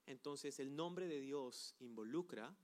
[0.05, 2.55] Entonces el nombre de Dios involucra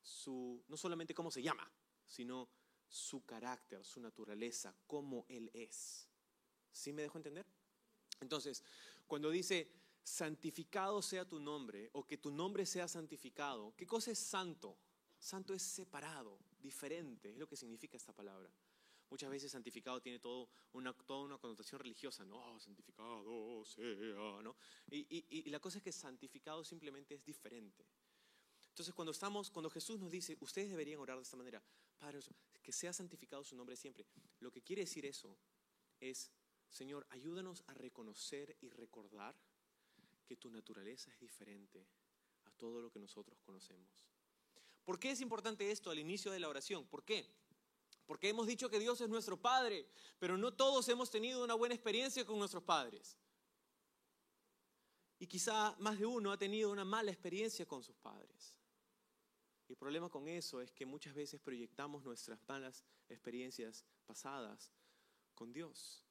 [0.00, 1.70] su, no solamente cómo se llama,
[2.06, 2.48] sino
[2.88, 6.08] su carácter, su naturaleza, cómo Él es.
[6.72, 7.46] ¿Sí me dejo entender?
[8.20, 8.62] Entonces,
[9.06, 13.74] cuando dice santificado sea tu nombre o que tu nombre sea santificado.
[13.76, 14.78] ¿Qué cosa es santo?
[15.18, 18.50] Santo es separado, diferente, es lo que significa esta palabra.
[19.10, 22.36] Muchas veces santificado tiene todo una, toda una connotación religiosa, ¿no?
[22.36, 24.56] Oh, santificado sea, ¿no?
[24.90, 27.86] Y, y la cosa es que santificado simplemente es diferente.
[28.68, 31.62] Entonces, cuando estamos, cuando Jesús nos dice, ustedes deberían orar de esta manera,
[31.98, 32.20] Padre,
[32.62, 34.06] que sea santificado su nombre siempre.
[34.40, 35.36] Lo que quiere decir eso
[36.00, 36.30] es,
[36.68, 39.34] Señor, ayúdanos a reconocer y recordar
[40.26, 41.86] que tu naturaleza es diferente
[42.44, 44.06] a todo lo que nosotros conocemos.
[44.84, 46.86] ¿Por qué es importante esto al inicio de la oración?
[46.86, 47.26] ¿Por qué?
[48.06, 49.86] Porque hemos dicho que Dios es nuestro Padre,
[50.18, 53.18] pero no todos hemos tenido una buena experiencia con nuestros padres.
[55.18, 58.57] Y quizá más de uno ha tenido una mala experiencia con sus padres.
[59.68, 64.72] El problema con eso es que muchas veces proyectamos nuestras malas experiencias pasadas
[65.34, 66.02] con Dios.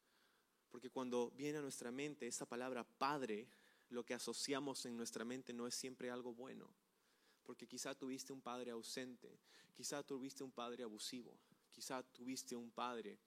[0.70, 3.48] Porque cuando viene a nuestra mente esa palabra Padre,
[3.90, 6.70] lo que asociamos en nuestra mente no es siempre algo bueno.
[7.44, 9.40] Porque quizá tuviste un padre ausente,
[9.74, 11.40] quizá tuviste un padre abusivo,
[11.72, 13.18] quizá tuviste un padre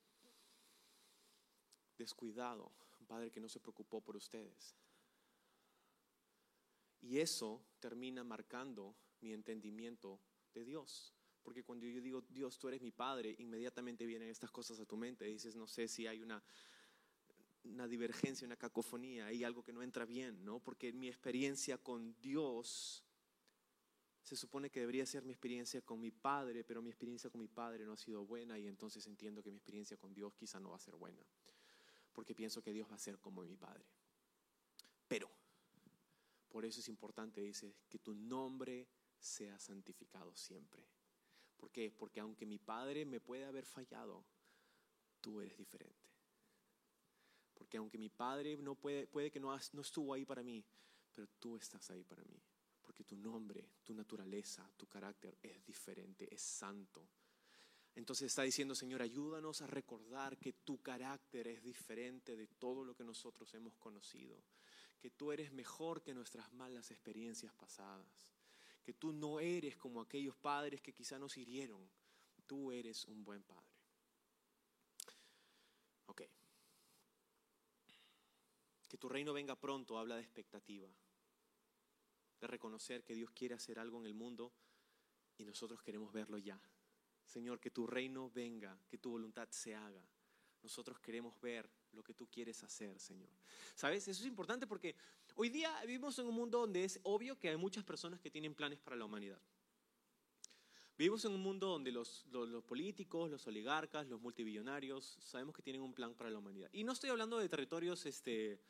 [1.96, 4.76] descuidado, un padre que no se preocupó por ustedes.
[7.00, 10.20] Y eso termina marcando mi entendimiento
[10.54, 11.14] de Dios.
[11.42, 14.96] Porque cuando yo digo, Dios, tú eres mi Padre, inmediatamente vienen estas cosas a tu
[14.96, 15.24] mente.
[15.24, 16.42] dices, no sé si hay una,
[17.88, 20.60] divergencia, una cacofonía, hay algo que no entra bien, ¿no?
[20.60, 23.04] Porque mi experiencia con Dios
[24.22, 27.48] se supone que debería ser mi experiencia con mi padre, pero mi experiencia con mi
[27.48, 30.70] padre no ha sido buena y entonces entiendo que mi experiencia con Dios quizá no
[30.70, 31.24] va a ser buena,
[32.12, 33.84] porque pienso que Dios va a ser como mi padre.
[35.08, 35.30] Pero,
[36.50, 38.86] por eso es importante, dice, que tu nombre
[39.20, 40.86] sea santificado siempre.
[41.56, 41.90] ¿Por qué?
[41.90, 44.24] Porque aunque mi padre me puede haber fallado,
[45.20, 46.08] tú eres diferente.
[47.54, 50.64] Porque aunque mi padre no puede, puede que no, no estuvo ahí para mí,
[51.12, 52.42] pero tú estás ahí para mí.
[52.80, 57.06] Porque tu nombre, tu naturaleza, tu carácter es diferente, es santo.
[57.94, 62.94] Entonces está diciendo, Señor, ayúdanos a recordar que tu carácter es diferente de todo lo
[62.94, 64.42] que nosotros hemos conocido,
[64.98, 68.32] que tú eres mejor que nuestras malas experiencias pasadas,
[68.82, 71.88] que tú no eres como aquellos padres que quizá nos hirieron,
[72.46, 73.70] tú eres un buen padre.
[76.06, 76.22] Ok.
[78.88, 80.88] Que tu reino venga pronto habla de expectativa,
[82.40, 84.52] de reconocer que Dios quiere hacer algo en el mundo
[85.36, 86.60] y nosotros queremos verlo ya.
[87.24, 90.04] Señor, que tu reino venga, que tu voluntad se haga.
[90.62, 93.30] Nosotros queremos ver lo que tú quieres hacer, Señor.
[93.74, 94.08] ¿Sabes?
[94.08, 94.96] Eso es importante porque
[95.36, 98.54] hoy día vivimos en un mundo donde es obvio que hay muchas personas que tienen
[98.54, 99.40] planes para la humanidad.
[101.00, 102.26] Vivimos en un mundo donde los,
[102.66, 106.68] políticos, los oligarcas, los multibillonarios, sabemos que tienen un plan para la humanidad.
[106.74, 108.60] Y no estoy hablando de territorios este,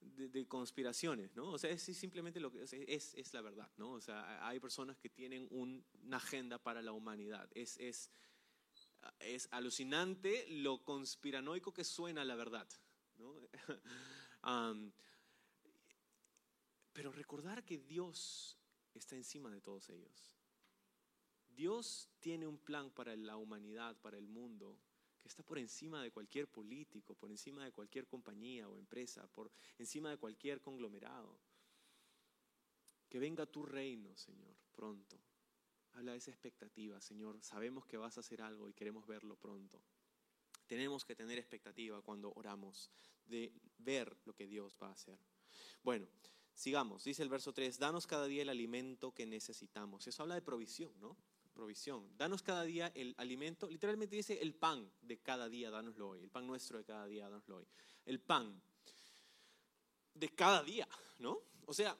[0.00, 1.50] de, conspiraciones, ¿no?
[1.50, 3.94] O sea, es simplemente lo que es, es, la verdad, ¿no?
[3.94, 7.50] O sea, hay personas que tienen una agenda para la humanidad.
[7.52, 8.12] Es, es,
[9.18, 12.68] es alucinante lo conspiranoico que suena la verdad,
[13.18, 13.34] ¿no?
[16.92, 18.58] pero recordar que Dios
[18.94, 20.36] está encima de todos ellos.
[21.48, 24.78] Dios tiene un plan para la humanidad, para el mundo,
[25.20, 29.52] que está por encima de cualquier político, por encima de cualquier compañía o empresa, por
[29.78, 31.38] encima de cualquier conglomerado.
[33.08, 35.20] Que venga tu reino, Señor, pronto.
[35.92, 37.42] Habla de esa expectativa, Señor.
[37.42, 39.82] Sabemos que vas a hacer algo y queremos verlo pronto.
[40.66, 42.90] Tenemos que tener expectativa cuando oramos
[43.26, 45.18] de ver lo que Dios va a hacer.
[45.82, 46.08] Bueno,
[46.62, 47.04] sigamos.
[47.04, 50.06] Dice el verso 3, danos cada día el alimento que necesitamos.
[50.06, 51.16] Eso habla de provisión, ¿no?
[51.52, 52.08] provisión.
[52.16, 56.30] Danos cada día el alimento, literalmente dice el pan de cada día, danoslo hoy, el
[56.30, 57.66] pan nuestro de cada día, danoslo hoy.
[58.06, 58.60] El pan
[60.14, 61.40] de cada día, ¿no?
[61.66, 61.96] O sea,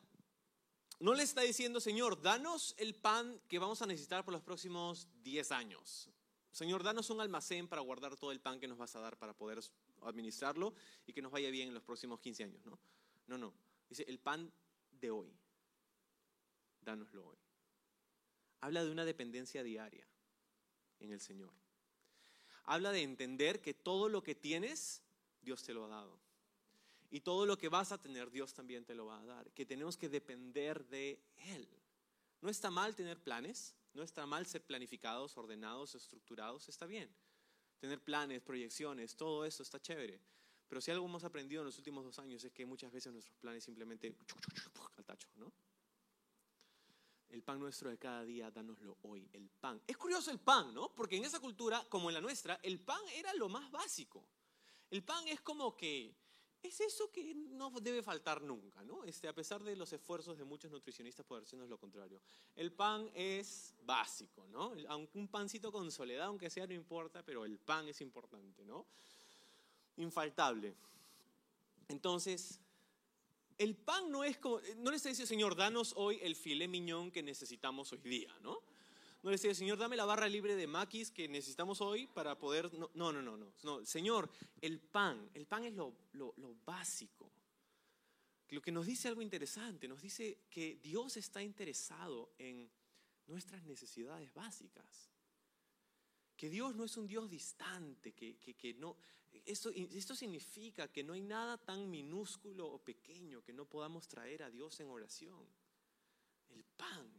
[1.01, 5.09] no le está diciendo, Señor, danos el pan que vamos a necesitar por los próximos
[5.23, 6.09] 10 años.
[6.51, 9.33] Señor, danos un almacén para guardar todo el pan que nos vas a dar para
[9.33, 9.61] poder
[10.03, 10.75] administrarlo
[11.07, 12.79] y que nos vaya bien en los próximos 15 años, ¿no?
[13.27, 13.55] No, no.
[13.93, 14.51] Dice, el pan
[14.91, 15.31] de hoy,
[16.81, 17.43] danoslo hoy
[18.63, 20.07] habla de una dependencia diaria
[21.01, 21.53] en el Señor.
[22.65, 25.03] Habla de entender que todo lo que tienes,
[25.43, 26.19] Dios te lo ha dado.
[27.11, 29.51] Y todo lo que vas a tener, Dios también te lo va a dar.
[29.51, 31.69] Que tenemos que depender de Él.
[32.41, 37.13] No está mal tener planes, no está mal ser planificados, ordenados, estructurados, está bien.
[37.81, 40.21] Tener planes, proyecciones, todo eso está chévere.
[40.73, 43.37] Pero si algo hemos aprendido en los últimos dos años es que muchas veces nuestros
[43.37, 44.17] planes simplemente
[44.97, 45.29] al tacho.
[47.29, 49.83] El pan nuestro de cada día, danoslo hoy, el pan.
[49.87, 50.95] Es curioso el pan, ¿no?
[50.95, 54.25] Porque en esa cultura, como en la nuestra, el pan era lo más básico.
[54.89, 56.17] El pan es como que
[56.63, 59.05] es eso que no debe faltar nunca, ¿no?
[59.05, 62.23] Este, a pesar de los esfuerzos de muchos nutricionistas por decirnos lo contrario.
[62.57, 64.73] El pan es básico, ¿no?
[65.13, 68.87] Un pancito con soledad, aunque sea, no importa, pero el pan es importante, ¿no?
[69.97, 70.75] Infaltable.
[71.89, 72.59] Entonces,
[73.59, 77.11] el pan no es como, no le está diciendo, Señor, danos hoy el filé miñón
[77.11, 78.61] que necesitamos hoy día, ¿no?
[79.23, 82.73] No le decía, Señor, dame la barra libre de maquis que necesitamos hoy para poder...
[82.77, 83.87] No, no, no, no.
[83.87, 84.29] Señor,
[84.61, 87.31] el pan, el pan es lo, lo, lo básico.
[88.49, 92.69] Lo que nos dice algo interesante, nos dice que Dios está interesado en
[93.29, 95.09] nuestras necesidades básicas.
[96.37, 98.97] Que Dios no es un Dios distante, que, que no...
[99.45, 104.43] Esto, esto significa que no hay nada tan minúsculo o pequeño que no podamos traer
[104.43, 105.47] a Dios en oración.
[106.51, 107.11] El pan,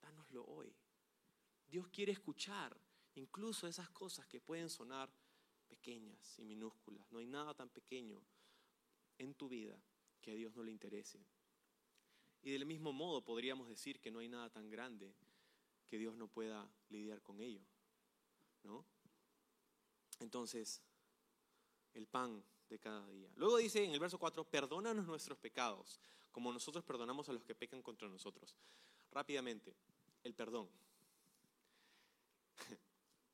[0.00, 0.74] dánoslo hoy.
[1.68, 2.76] Dios quiere escuchar
[3.14, 5.10] incluso esas cosas que pueden sonar
[5.68, 7.10] pequeñas y minúsculas.
[7.12, 8.22] No hay nada tan pequeño
[9.18, 9.78] en tu vida
[10.22, 11.20] que a Dios no le interese.
[12.42, 15.14] Y del mismo modo podríamos decir que no hay nada tan grande
[15.86, 17.62] que Dios no pueda lidiar con ello.
[18.64, 18.84] ¿no?
[20.20, 20.82] Entonces,
[21.98, 23.28] el pan de cada día.
[23.34, 26.00] Luego dice en el verso 4, perdónanos nuestros pecados,
[26.32, 28.56] como nosotros perdonamos a los que pecan contra nosotros.
[29.10, 29.74] Rápidamente,
[30.22, 30.68] el perdón.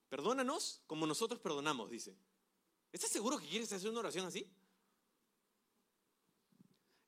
[0.09, 2.17] Perdónanos como nosotros perdonamos, dice.
[2.93, 4.49] ¿Estás seguro que quieres hacer una oración así?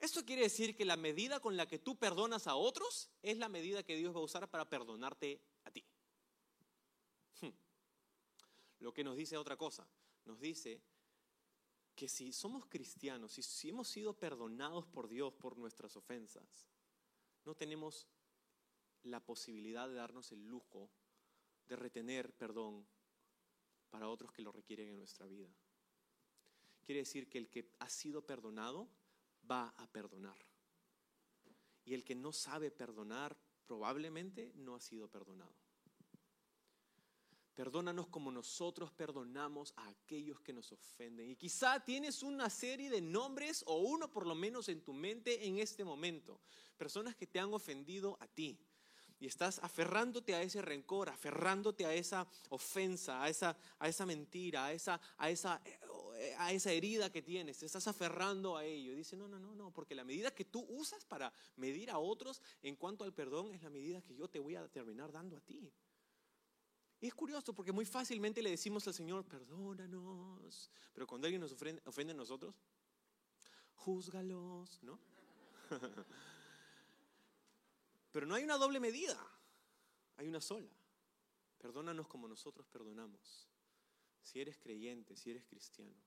[0.00, 3.48] Esto quiere decir que la medida con la que tú perdonas a otros es la
[3.48, 5.86] medida que Dios va a usar para perdonarte a ti.
[7.40, 7.50] Hmm.
[8.80, 9.88] Lo que nos dice otra cosa,
[10.24, 10.82] nos dice
[11.97, 16.68] que si somos cristianos, si, si hemos sido perdonados por Dios por nuestras ofensas,
[17.44, 18.07] no tenemos
[19.03, 20.90] la posibilidad de darnos el lujo
[21.66, 22.86] de retener perdón
[23.90, 25.49] para otros que lo requieren en nuestra vida.
[26.84, 28.88] Quiere decir que el que ha sido perdonado
[29.51, 30.38] va a perdonar.
[31.84, 33.36] Y el que no sabe perdonar
[33.66, 35.55] probablemente no ha sido perdonado.
[37.57, 41.30] Perdónanos como nosotros perdonamos a aquellos que nos ofenden.
[41.30, 45.46] Y quizá tienes una serie de nombres o uno por lo menos en tu mente
[45.46, 46.38] en este momento.
[46.76, 48.61] Personas que te han ofendido a ti
[49.18, 54.66] y estás aferrándote a ese rencor, aferrándote a esa ofensa, a esa, a esa mentira,
[54.66, 55.62] a esa, a, esa,
[56.36, 58.92] a esa herida que tienes, te estás aferrando a ello.
[58.92, 61.96] Y dice, no, no, no, no, porque la medida que tú usas para medir a
[61.98, 65.38] otros en cuanto al perdón es la medida que yo te voy a terminar dando
[65.38, 65.72] a ti.
[67.01, 71.53] Y es curioso porque muy fácilmente le decimos al Señor, perdónanos, pero cuando alguien nos
[71.53, 72.55] ofende, a nosotros,
[73.74, 74.99] júzgalos, ¿no?
[78.12, 79.18] Pero no hay una doble medida,
[80.16, 80.70] hay una sola.
[81.59, 83.47] Perdónanos como nosotros perdonamos.
[84.22, 86.01] Si eres creyente, si eres cristiano,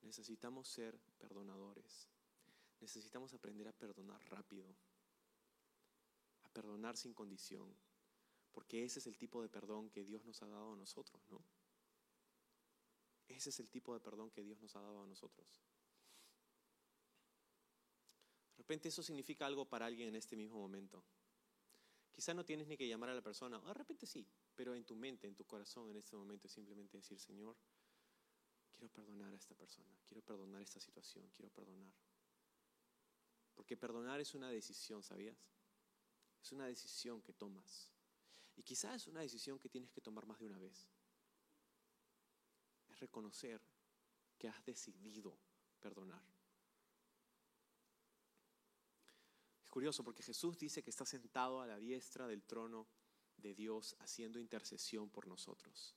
[0.00, 2.08] necesitamos ser perdonadores.
[2.80, 4.74] Necesitamos aprender a perdonar rápido,
[6.44, 7.76] a perdonar sin condición,
[8.56, 11.44] porque ese es el tipo de perdón que Dios nos ha dado a nosotros, ¿no?
[13.28, 15.60] Ese es el tipo de perdón que Dios nos ha dado a nosotros.
[18.56, 21.04] De repente eso significa algo para alguien en este mismo momento.
[22.10, 24.86] Quizá no tienes ni que llamar a la persona, o de repente sí, pero en
[24.86, 27.58] tu mente, en tu corazón en este momento es simplemente decir, Señor,
[28.72, 31.92] quiero perdonar a esta persona, quiero perdonar esta situación, quiero perdonar.
[33.54, 35.36] Porque perdonar es una decisión, ¿sabías?
[36.40, 37.94] Es una decisión que tomas.
[38.56, 40.88] Y quizás es una decisión que tienes que tomar más de una vez.
[42.88, 43.62] Es reconocer
[44.38, 45.38] que has decidido
[45.80, 46.36] perdonar.
[49.76, 52.88] curioso porque Jesús dice que está sentado a la diestra del trono
[53.36, 55.94] de Dios haciendo intercesión por nosotros.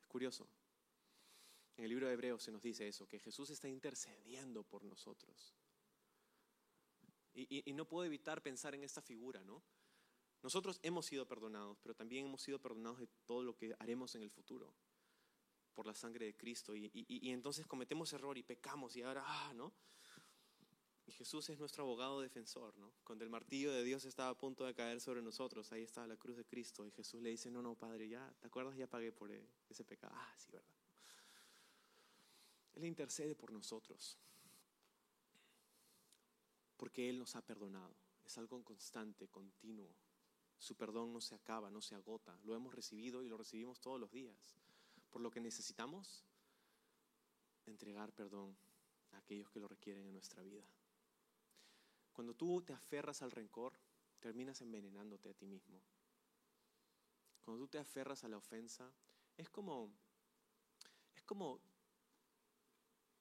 [0.00, 0.48] Es curioso.
[1.76, 5.54] En el libro de Hebreos se nos dice eso, que Jesús está intercediendo por nosotros.
[7.34, 9.62] Y, y, no puedo evitar pensar en esta figura, ¿no?
[10.42, 14.22] Nosotros hemos sido perdonados, pero también hemos sido perdonados de todo lo que haremos en
[14.22, 14.72] el futuro
[15.74, 16.74] por la sangre de Cristo.
[16.74, 16.90] Y,
[17.30, 19.72] entonces cometemos error y pecamos y ahora, ah, ¿no?
[21.06, 22.92] Y Jesús es nuestro abogado defensor, ¿no?
[23.04, 26.16] Cuando el martillo de Dios estaba a punto de caer sobre nosotros, ahí estaba la
[26.16, 28.76] cruz de Cristo y Jesús le dice, no, no, Padre, ya, ¿te acuerdas?
[28.76, 29.30] Ya pagué por
[29.68, 30.12] ese pecado.
[30.16, 30.68] Ah, sí, ¿verdad?
[32.76, 34.18] Él intercede por nosotros,
[36.76, 37.94] porque Él nos ha perdonado.
[38.24, 39.94] Es algo constante, continuo.
[40.58, 42.38] Su perdón no se acaba, no se agota.
[42.44, 44.56] Lo hemos recibido y lo recibimos todos los días.
[45.10, 46.24] Por lo que necesitamos
[47.66, 48.56] entregar perdón
[49.12, 50.64] a aquellos que lo requieren en nuestra vida.
[52.12, 53.78] Cuando tú te aferras al rencor,
[54.20, 55.82] terminas envenenándote a ti mismo.
[57.42, 58.92] Cuando tú te aferras a la ofensa,
[59.36, 59.92] es como,
[61.14, 61.60] es como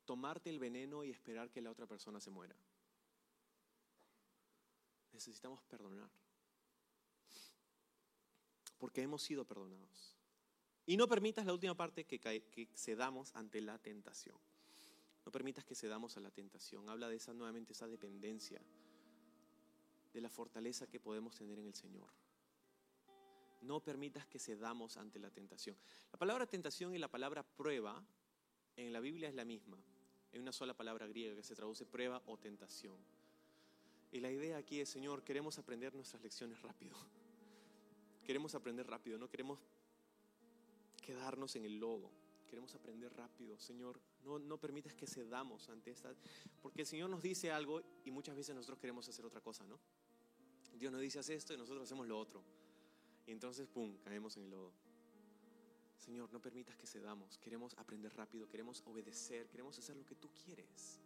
[0.05, 2.55] tomarte el veneno y esperar que la otra persona se muera.
[5.11, 6.09] Necesitamos perdonar.
[8.77, 10.15] Porque hemos sido perdonados.
[10.85, 14.37] Y no permitas la última parte que, cedamos ante la tentación.
[15.25, 16.87] No permitas que cedamos a la tentación.
[16.89, 18.61] Habla de esa nuevamente esa dependencia,
[20.13, 22.07] de la fortaleza que podemos tener en el Señor.
[23.61, 25.75] No permitas que cedamos ante la tentación.
[26.11, 28.05] La palabra tentación y la palabra prueba
[28.75, 29.81] en la Biblia es la misma.
[30.31, 32.97] Hay una sola palabra griega que se traduce prueba o tentación.
[34.11, 36.95] Y la idea aquí es, Señor, queremos aprender nuestras lecciones rápido.
[38.25, 39.59] Queremos aprender rápido, no queremos
[41.01, 42.09] quedarnos en el lodo.
[42.47, 43.99] Queremos aprender rápido, Señor.
[44.23, 46.13] No, no permitas que cedamos ante esta.
[46.61, 49.79] Porque el Señor nos dice algo y muchas veces nosotros queremos hacer otra cosa, ¿no?
[50.73, 52.43] Dios nos dice haz esto y nosotros hacemos lo otro.
[53.27, 54.73] Y entonces, ¡pum!, caemos en el lodo.
[55.97, 57.37] Señor, no permitas que cedamos.
[57.37, 60.99] Queremos aprender rápido, queremos obedecer, queremos hacer lo que tú quieres.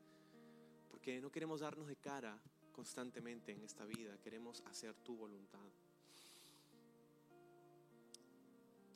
[0.89, 2.41] Porque no queremos darnos de cara
[2.72, 5.70] constantemente en esta vida, queremos hacer tu voluntad.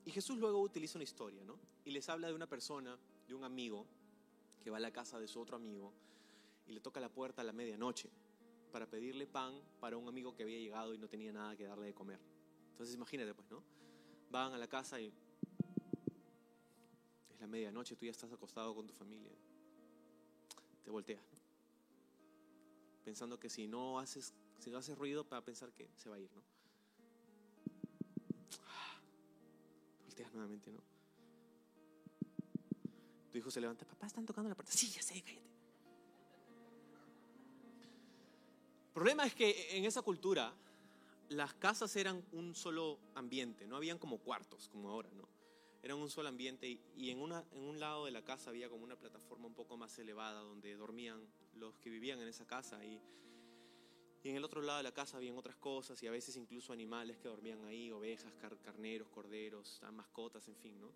[0.06, 1.58] Y Jesús luego utiliza una historia, ¿no?
[1.86, 2.98] Y les habla de una persona,
[3.28, 3.86] de un amigo,
[4.64, 5.94] que va a la casa de su otro amigo
[6.66, 8.10] y le toca la puerta a la medianoche
[8.72, 11.88] para pedirle pan para un amigo que había llegado y no tenía nada que darle
[11.88, 12.20] de comer.
[12.72, 13.62] Entonces imagínate, pues, ¿no?
[14.32, 15.14] Van a la casa y
[17.30, 19.32] es la medianoche, tú ya estás acostado con tu familia.
[20.84, 21.24] Te volteas.
[23.04, 26.16] Pensando que si no haces, si no haces ruido, va a pensar que se va
[26.16, 26.42] a ir, ¿no?
[30.34, 30.80] Nuevamente, ¿no?
[33.32, 34.72] Tu hijo se levanta, papá, están tocando la puerta.
[34.72, 35.54] Sí, ya sé, cállate.
[38.88, 40.54] El problema es que en esa cultura
[41.30, 45.28] las casas eran un solo ambiente, no habían como cuartos, como ahora, ¿no?
[45.82, 48.84] Eran un solo ambiente y, en, una, en un lado de la casa había como
[48.84, 53.02] una plataforma un poco más elevada donde dormían los que vivían en esa casa y,
[54.24, 56.72] y en el otro lado de la casa habían otras cosas y a veces incluso
[56.72, 58.32] animales que dormían ahí, ovejas,
[58.64, 60.90] carneros, corderos, mascotas, en fin, ¿no?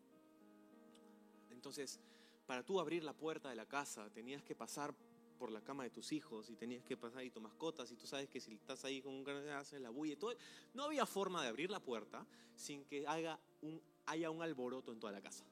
[1.51, 1.99] Entonces,
[2.45, 4.95] para tú abrir la puerta de la casa tenías que pasar
[5.37, 8.07] por la cama de tus hijos y tenías que pasar ahí tus mascotas y tú
[8.07, 10.33] sabes que si estás ahí con un gran haces la bulla y todo,
[10.73, 12.25] no había forma de abrir la puerta
[12.55, 15.43] sin que haya un alboroto en toda la casa.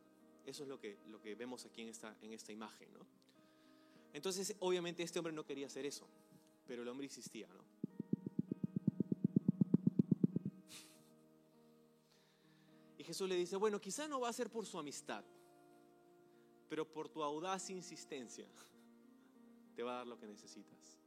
[0.45, 3.05] Eso es lo que, lo que vemos aquí en esta, en esta imagen, ¿no?
[4.13, 6.07] Entonces, obviamente este hombre no quería hacer eso,
[6.67, 7.63] pero el hombre insistía, ¿no?
[12.97, 15.23] Y Jesús le dice, bueno, quizá no va a ser por su amistad,
[16.69, 18.47] pero por tu audaz insistencia
[19.75, 20.97] te va a dar lo que necesitas.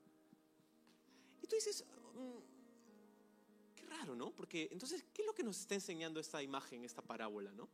[1.42, 1.84] Y tú dices,
[2.14, 4.30] mm, qué raro, ¿no?
[4.30, 7.68] Porque entonces, ¿qué es lo que nos está enseñando esta imagen, esta parábola, ¿no?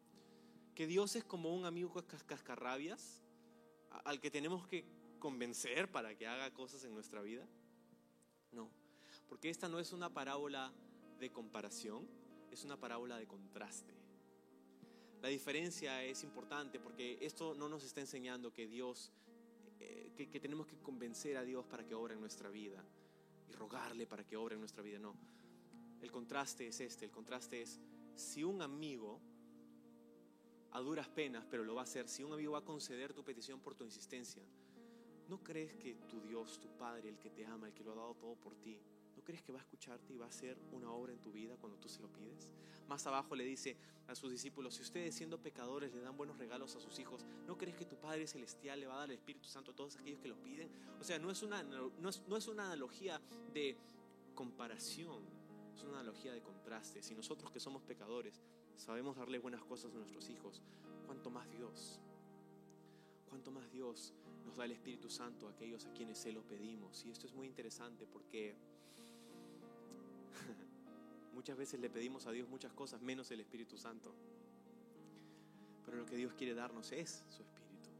[0.75, 1.93] Que Dios es como un amigo
[2.27, 3.23] cascarrabias
[4.05, 4.85] al que tenemos que
[5.19, 7.47] convencer para que haga cosas en nuestra vida.
[9.35, 10.73] Porque esta no es una parábola
[11.19, 12.07] de comparación,
[12.53, 13.93] es una parábola de contraste.
[15.23, 19.11] La diferencia es importante porque esto no nos está enseñando que Dios
[20.15, 22.85] que, tenemos que convencer a Dios para que obre en nuestra vida
[23.49, 25.01] y rogarle para que obre en nuestra vida.
[25.01, 25.17] No.
[26.01, 27.07] El contraste es este.
[27.07, 27.81] El contraste es
[28.15, 29.21] si un amigo
[30.71, 33.25] a duras penas, pero lo va a hacer, si un amigo va a conceder tu
[33.25, 34.45] petición por tu insistencia,
[35.29, 37.97] ¿no crees que tu Dios, tu Padre, el que te ama, el que lo ha
[37.97, 38.79] dado todo por ti,
[39.25, 41.57] ¿no crees que va a escucharte y va a hacer una obra en tu vida
[41.57, 42.51] cuando tú se lo pides?
[42.89, 43.75] Más abajo le dice
[44.07, 47.57] a sus discípulos, si ustedes siendo pecadores le dan buenos regalos a sus hijos, ¿no
[47.57, 50.21] crees que tu Padre Celestial le va a dar el Espíritu Santo a todos aquellos
[50.21, 50.69] que lo piden?
[51.01, 53.19] O sea, no es una, no es, no es una analogía
[53.55, 53.79] de
[54.35, 55.25] comparación,
[55.75, 57.03] es una analogía de contraste.
[57.03, 58.43] Si nosotros que somos pecadores
[58.77, 60.61] sabemos darle buenas cosas a nuestros hijos,
[61.07, 61.99] ¿cuánto más Dios?
[63.31, 64.13] ¿Cuánto más Dios
[64.45, 67.07] nos da el Espíritu Santo a aquellos a quienes se lo pedimos?
[67.07, 68.74] Y esto es muy interesante porque
[71.45, 74.15] Muchas veces le pedimos a Dios muchas cosas, menos el Espíritu Santo.
[75.85, 77.91] Pero lo que Dios quiere darnos es su Espíritu.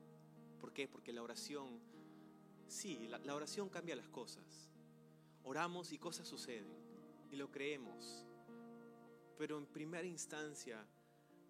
[0.59, 0.89] ¿Por qué?
[0.89, 1.79] Porque la oración,
[2.69, 4.71] sí, la, oración cambia las cosas.
[5.43, 6.73] Oramos y cosas suceden.
[7.31, 8.25] Y lo creemos.
[9.37, 10.83] Pero en primera instancia,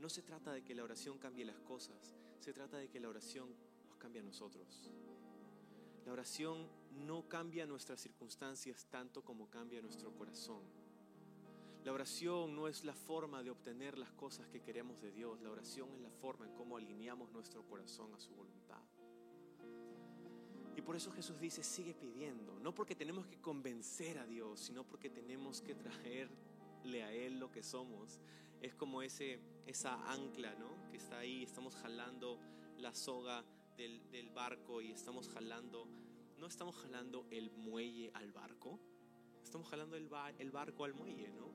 [0.01, 2.17] no se trata de que la oración cambie las cosas.
[2.41, 3.55] Se trata de que la oración
[3.87, 4.91] nos cambie a nosotros.
[6.05, 6.69] La oración
[7.07, 10.84] no cambia nuestras circunstancias tanto como cambia nuestro corazón.
[11.85, 15.43] La oración no es la forma de obtener las cosas que queremos de Dios.
[15.43, 18.81] La oración es la forma en cómo alineamos nuestro corazón a su voluntad.
[20.75, 22.59] Y por eso Jesús dice, sigue pidiendo.
[22.59, 27.53] No porque tenemos que convencer a Dios, sino porque tenemos que traerle a Él lo
[27.53, 28.19] que somos.
[28.63, 30.89] Es como ese, esa ancla ¿no?
[30.91, 31.43] que está ahí.
[31.43, 32.41] Estamos jalando
[32.79, 33.45] la soga
[33.77, 35.87] del, barco y estamos jalando,
[36.39, 38.81] no estamos jalando el muelle al barco,
[39.43, 40.09] estamos jalando el,
[40.39, 41.54] el barco al muelle, ¿no?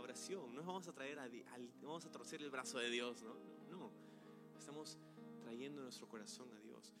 [0.00, 3.34] Oración, no vamos a traer a, al- vamos a torcer el brazo de Dios, ¿no?
[3.70, 3.90] No,
[4.58, 4.98] estamos
[5.40, 6.92] trayendo nuestro corazón a Dios.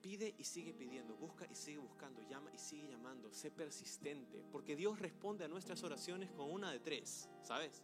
[0.00, 4.76] Pide y sigue pidiendo, busca y sigue buscando, llama y sigue llamando, sé persistente, porque
[4.76, 7.82] Dios responde a nuestras oraciones con una de tres, ¿sabes?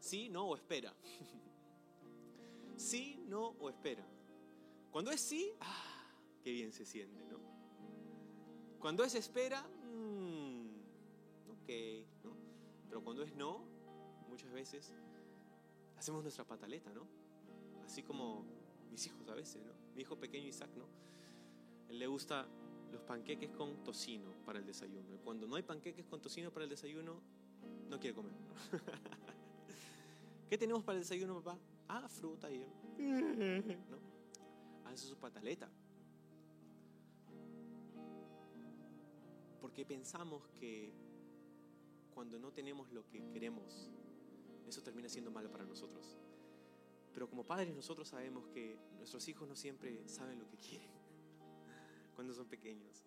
[0.00, 0.94] Sí, no o espera.
[2.76, 4.06] sí, no o espera.
[4.90, 6.04] Cuando es sí, ah,
[6.42, 7.38] qué bien se siente, ¿no?
[8.80, 10.66] Cuando es espera, mm,
[11.50, 12.29] ok.
[13.00, 13.64] Pero cuando es no,
[14.28, 14.92] muchas veces
[15.96, 17.06] hacemos nuestra pataleta, ¿no?
[17.82, 18.44] Así como
[18.90, 19.72] mis hijos a veces, ¿no?
[19.94, 20.84] Mi hijo pequeño Isaac, ¿no?
[21.88, 22.46] Él le gusta
[22.92, 25.14] los panqueques con tocino para el desayuno.
[25.14, 27.22] Y cuando no hay panqueques con tocino para el desayuno,
[27.88, 28.34] no quiere comer.
[30.50, 31.58] ¿Qué tenemos para el desayuno, papá?
[31.88, 32.66] Ah, fruta y...
[33.88, 33.98] ¿No?
[34.84, 35.70] Hace su pataleta.
[39.58, 40.92] Porque pensamos que
[42.10, 43.90] cuando no tenemos lo que queremos,
[44.66, 46.16] eso termina siendo malo para nosotros.
[47.12, 50.90] Pero como padres nosotros sabemos que nuestros hijos no siempre saben lo que quieren
[52.14, 53.04] cuando son pequeños.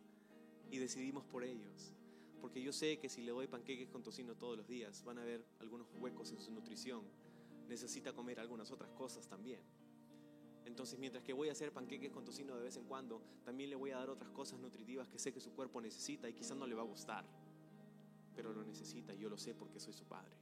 [0.72, 1.93] Y decidimos por ellos.
[2.41, 5.22] Porque yo sé que si le doy panqueques con tocino todos los días, van a
[5.22, 7.04] haber algunos huecos en su nutrición.
[7.70, 9.62] Necesita comer algunas otras cosas también.
[10.66, 13.76] Entonces, mientras que voy a hacer panqueques con tocino de vez en cuando, también le
[13.76, 16.68] voy a dar otras cosas nutritivas que sé que su cuerpo necesita y quizás no
[16.68, 17.26] le va a gustar.
[18.36, 20.36] Pero lo necesita y yo lo sé porque soy su padre.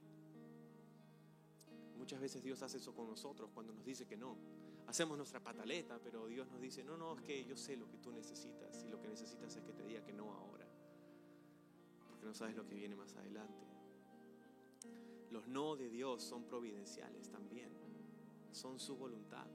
[1.96, 4.36] Muchas veces Dios hace eso con nosotros cuando nos dice que no.
[4.88, 7.98] Hacemos nuestra pataleta, pero Dios nos dice, no, no, es que yo sé lo que
[7.98, 10.66] tú necesitas y lo que necesitas es que te diga que no ahora,
[12.08, 13.64] porque no sabes lo que viene más adelante.
[15.30, 17.70] Los no de Dios son providenciales también,
[18.50, 19.46] son su voluntad.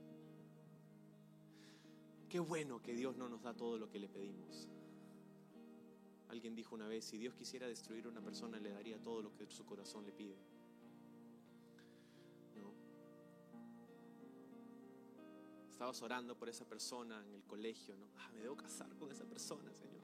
[2.29, 4.67] Qué bueno que Dios no nos da todo lo que le pedimos.
[6.29, 9.33] Alguien dijo una vez, si Dios quisiera destruir a una persona, le daría todo lo
[9.33, 10.35] que su corazón le pide.
[12.55, 12.73] ¿no?
[15.69, 18.09] Estabas orando por esa persona en el colegio, ¿no?
[18.17, 20.01] Ah, me debo casar con esa persona, Señor.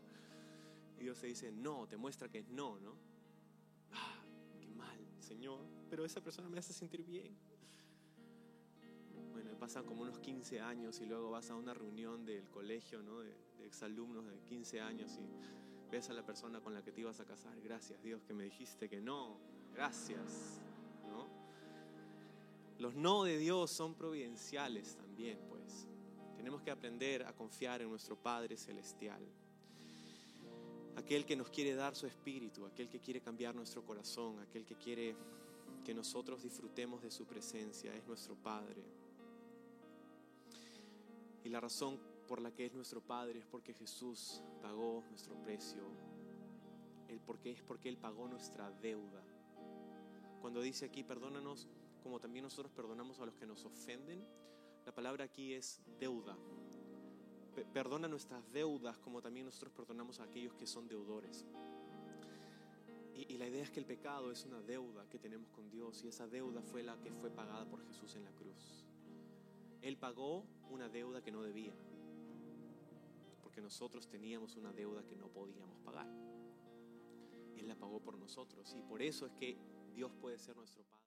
[0.97, 2.95] Y Dios te dice, no, te muestra que es no, ¿no?
[3.91, 4.24] Ah,
[4.61, 7.36] qué mal, Señor, pero esa persona me hace sentir bien.
[9.34, 13.19] Bueno, pasan como unos 15 años y luego vas a una reunión del colegio, ¿no?
[13.19, 17.02] De, de exalumnos de 15 años y ves a la persona con la que te
[17.02, 17.56] ibas a casar.
[17.62, 19.38] Gracias, Dios, que me dijiste que no.
[19.76, 20.60] Gracias.
[22.80, 25.88] Los no de Dios son providenciales también, pues.
[26.36, 29.22] Tenemos que aprender a confiar en nuestro Padre Celestial.
[30.96, 34.76] Aquel que nos quiere dar su espíritu, aquel que quiere cambiar nuestro corazón, aquel que
[34.76, 35.16] quiere
[35.86, 38.84] que nosotros disfrutemos de su presencia, es nuestro Padre.
[41.44, 45.84] Y la razón por la que es nuestro Padre es porque Jesús pagó nuestro precio.
[47.07, 49.24] El porque es porque Él pagó nuestra deuda.
[50.41, 51.67] Cuando dice aquí, perdónanos
[52.01, 54.26] como también nosotros perdonamos a los que nos ofenden,
[54.86, 56.36] la palabra aquí es deuda.
[57.55, 61.45] Pe- Perdona nuestras deudas como también nosotros perdonamos a aquellos que son deudores.
[63.15, 66.07] Y la idea es que el pecado es una deuda que tenemos con Dios y
[66.07, 68.84] esa deuda fue la que fue pagada por Jesús en la cruz.
[69.82, 71.74] Él pagó una deuda que no debía,
[73.54, 76.08] porque nosotros teníamos una deuda que no podíamos pagar.
[77.56, 79.56] Él la pagó por nosotros y por eso es que
[79.93, 80.93] Dios puede ser nuestro Padre.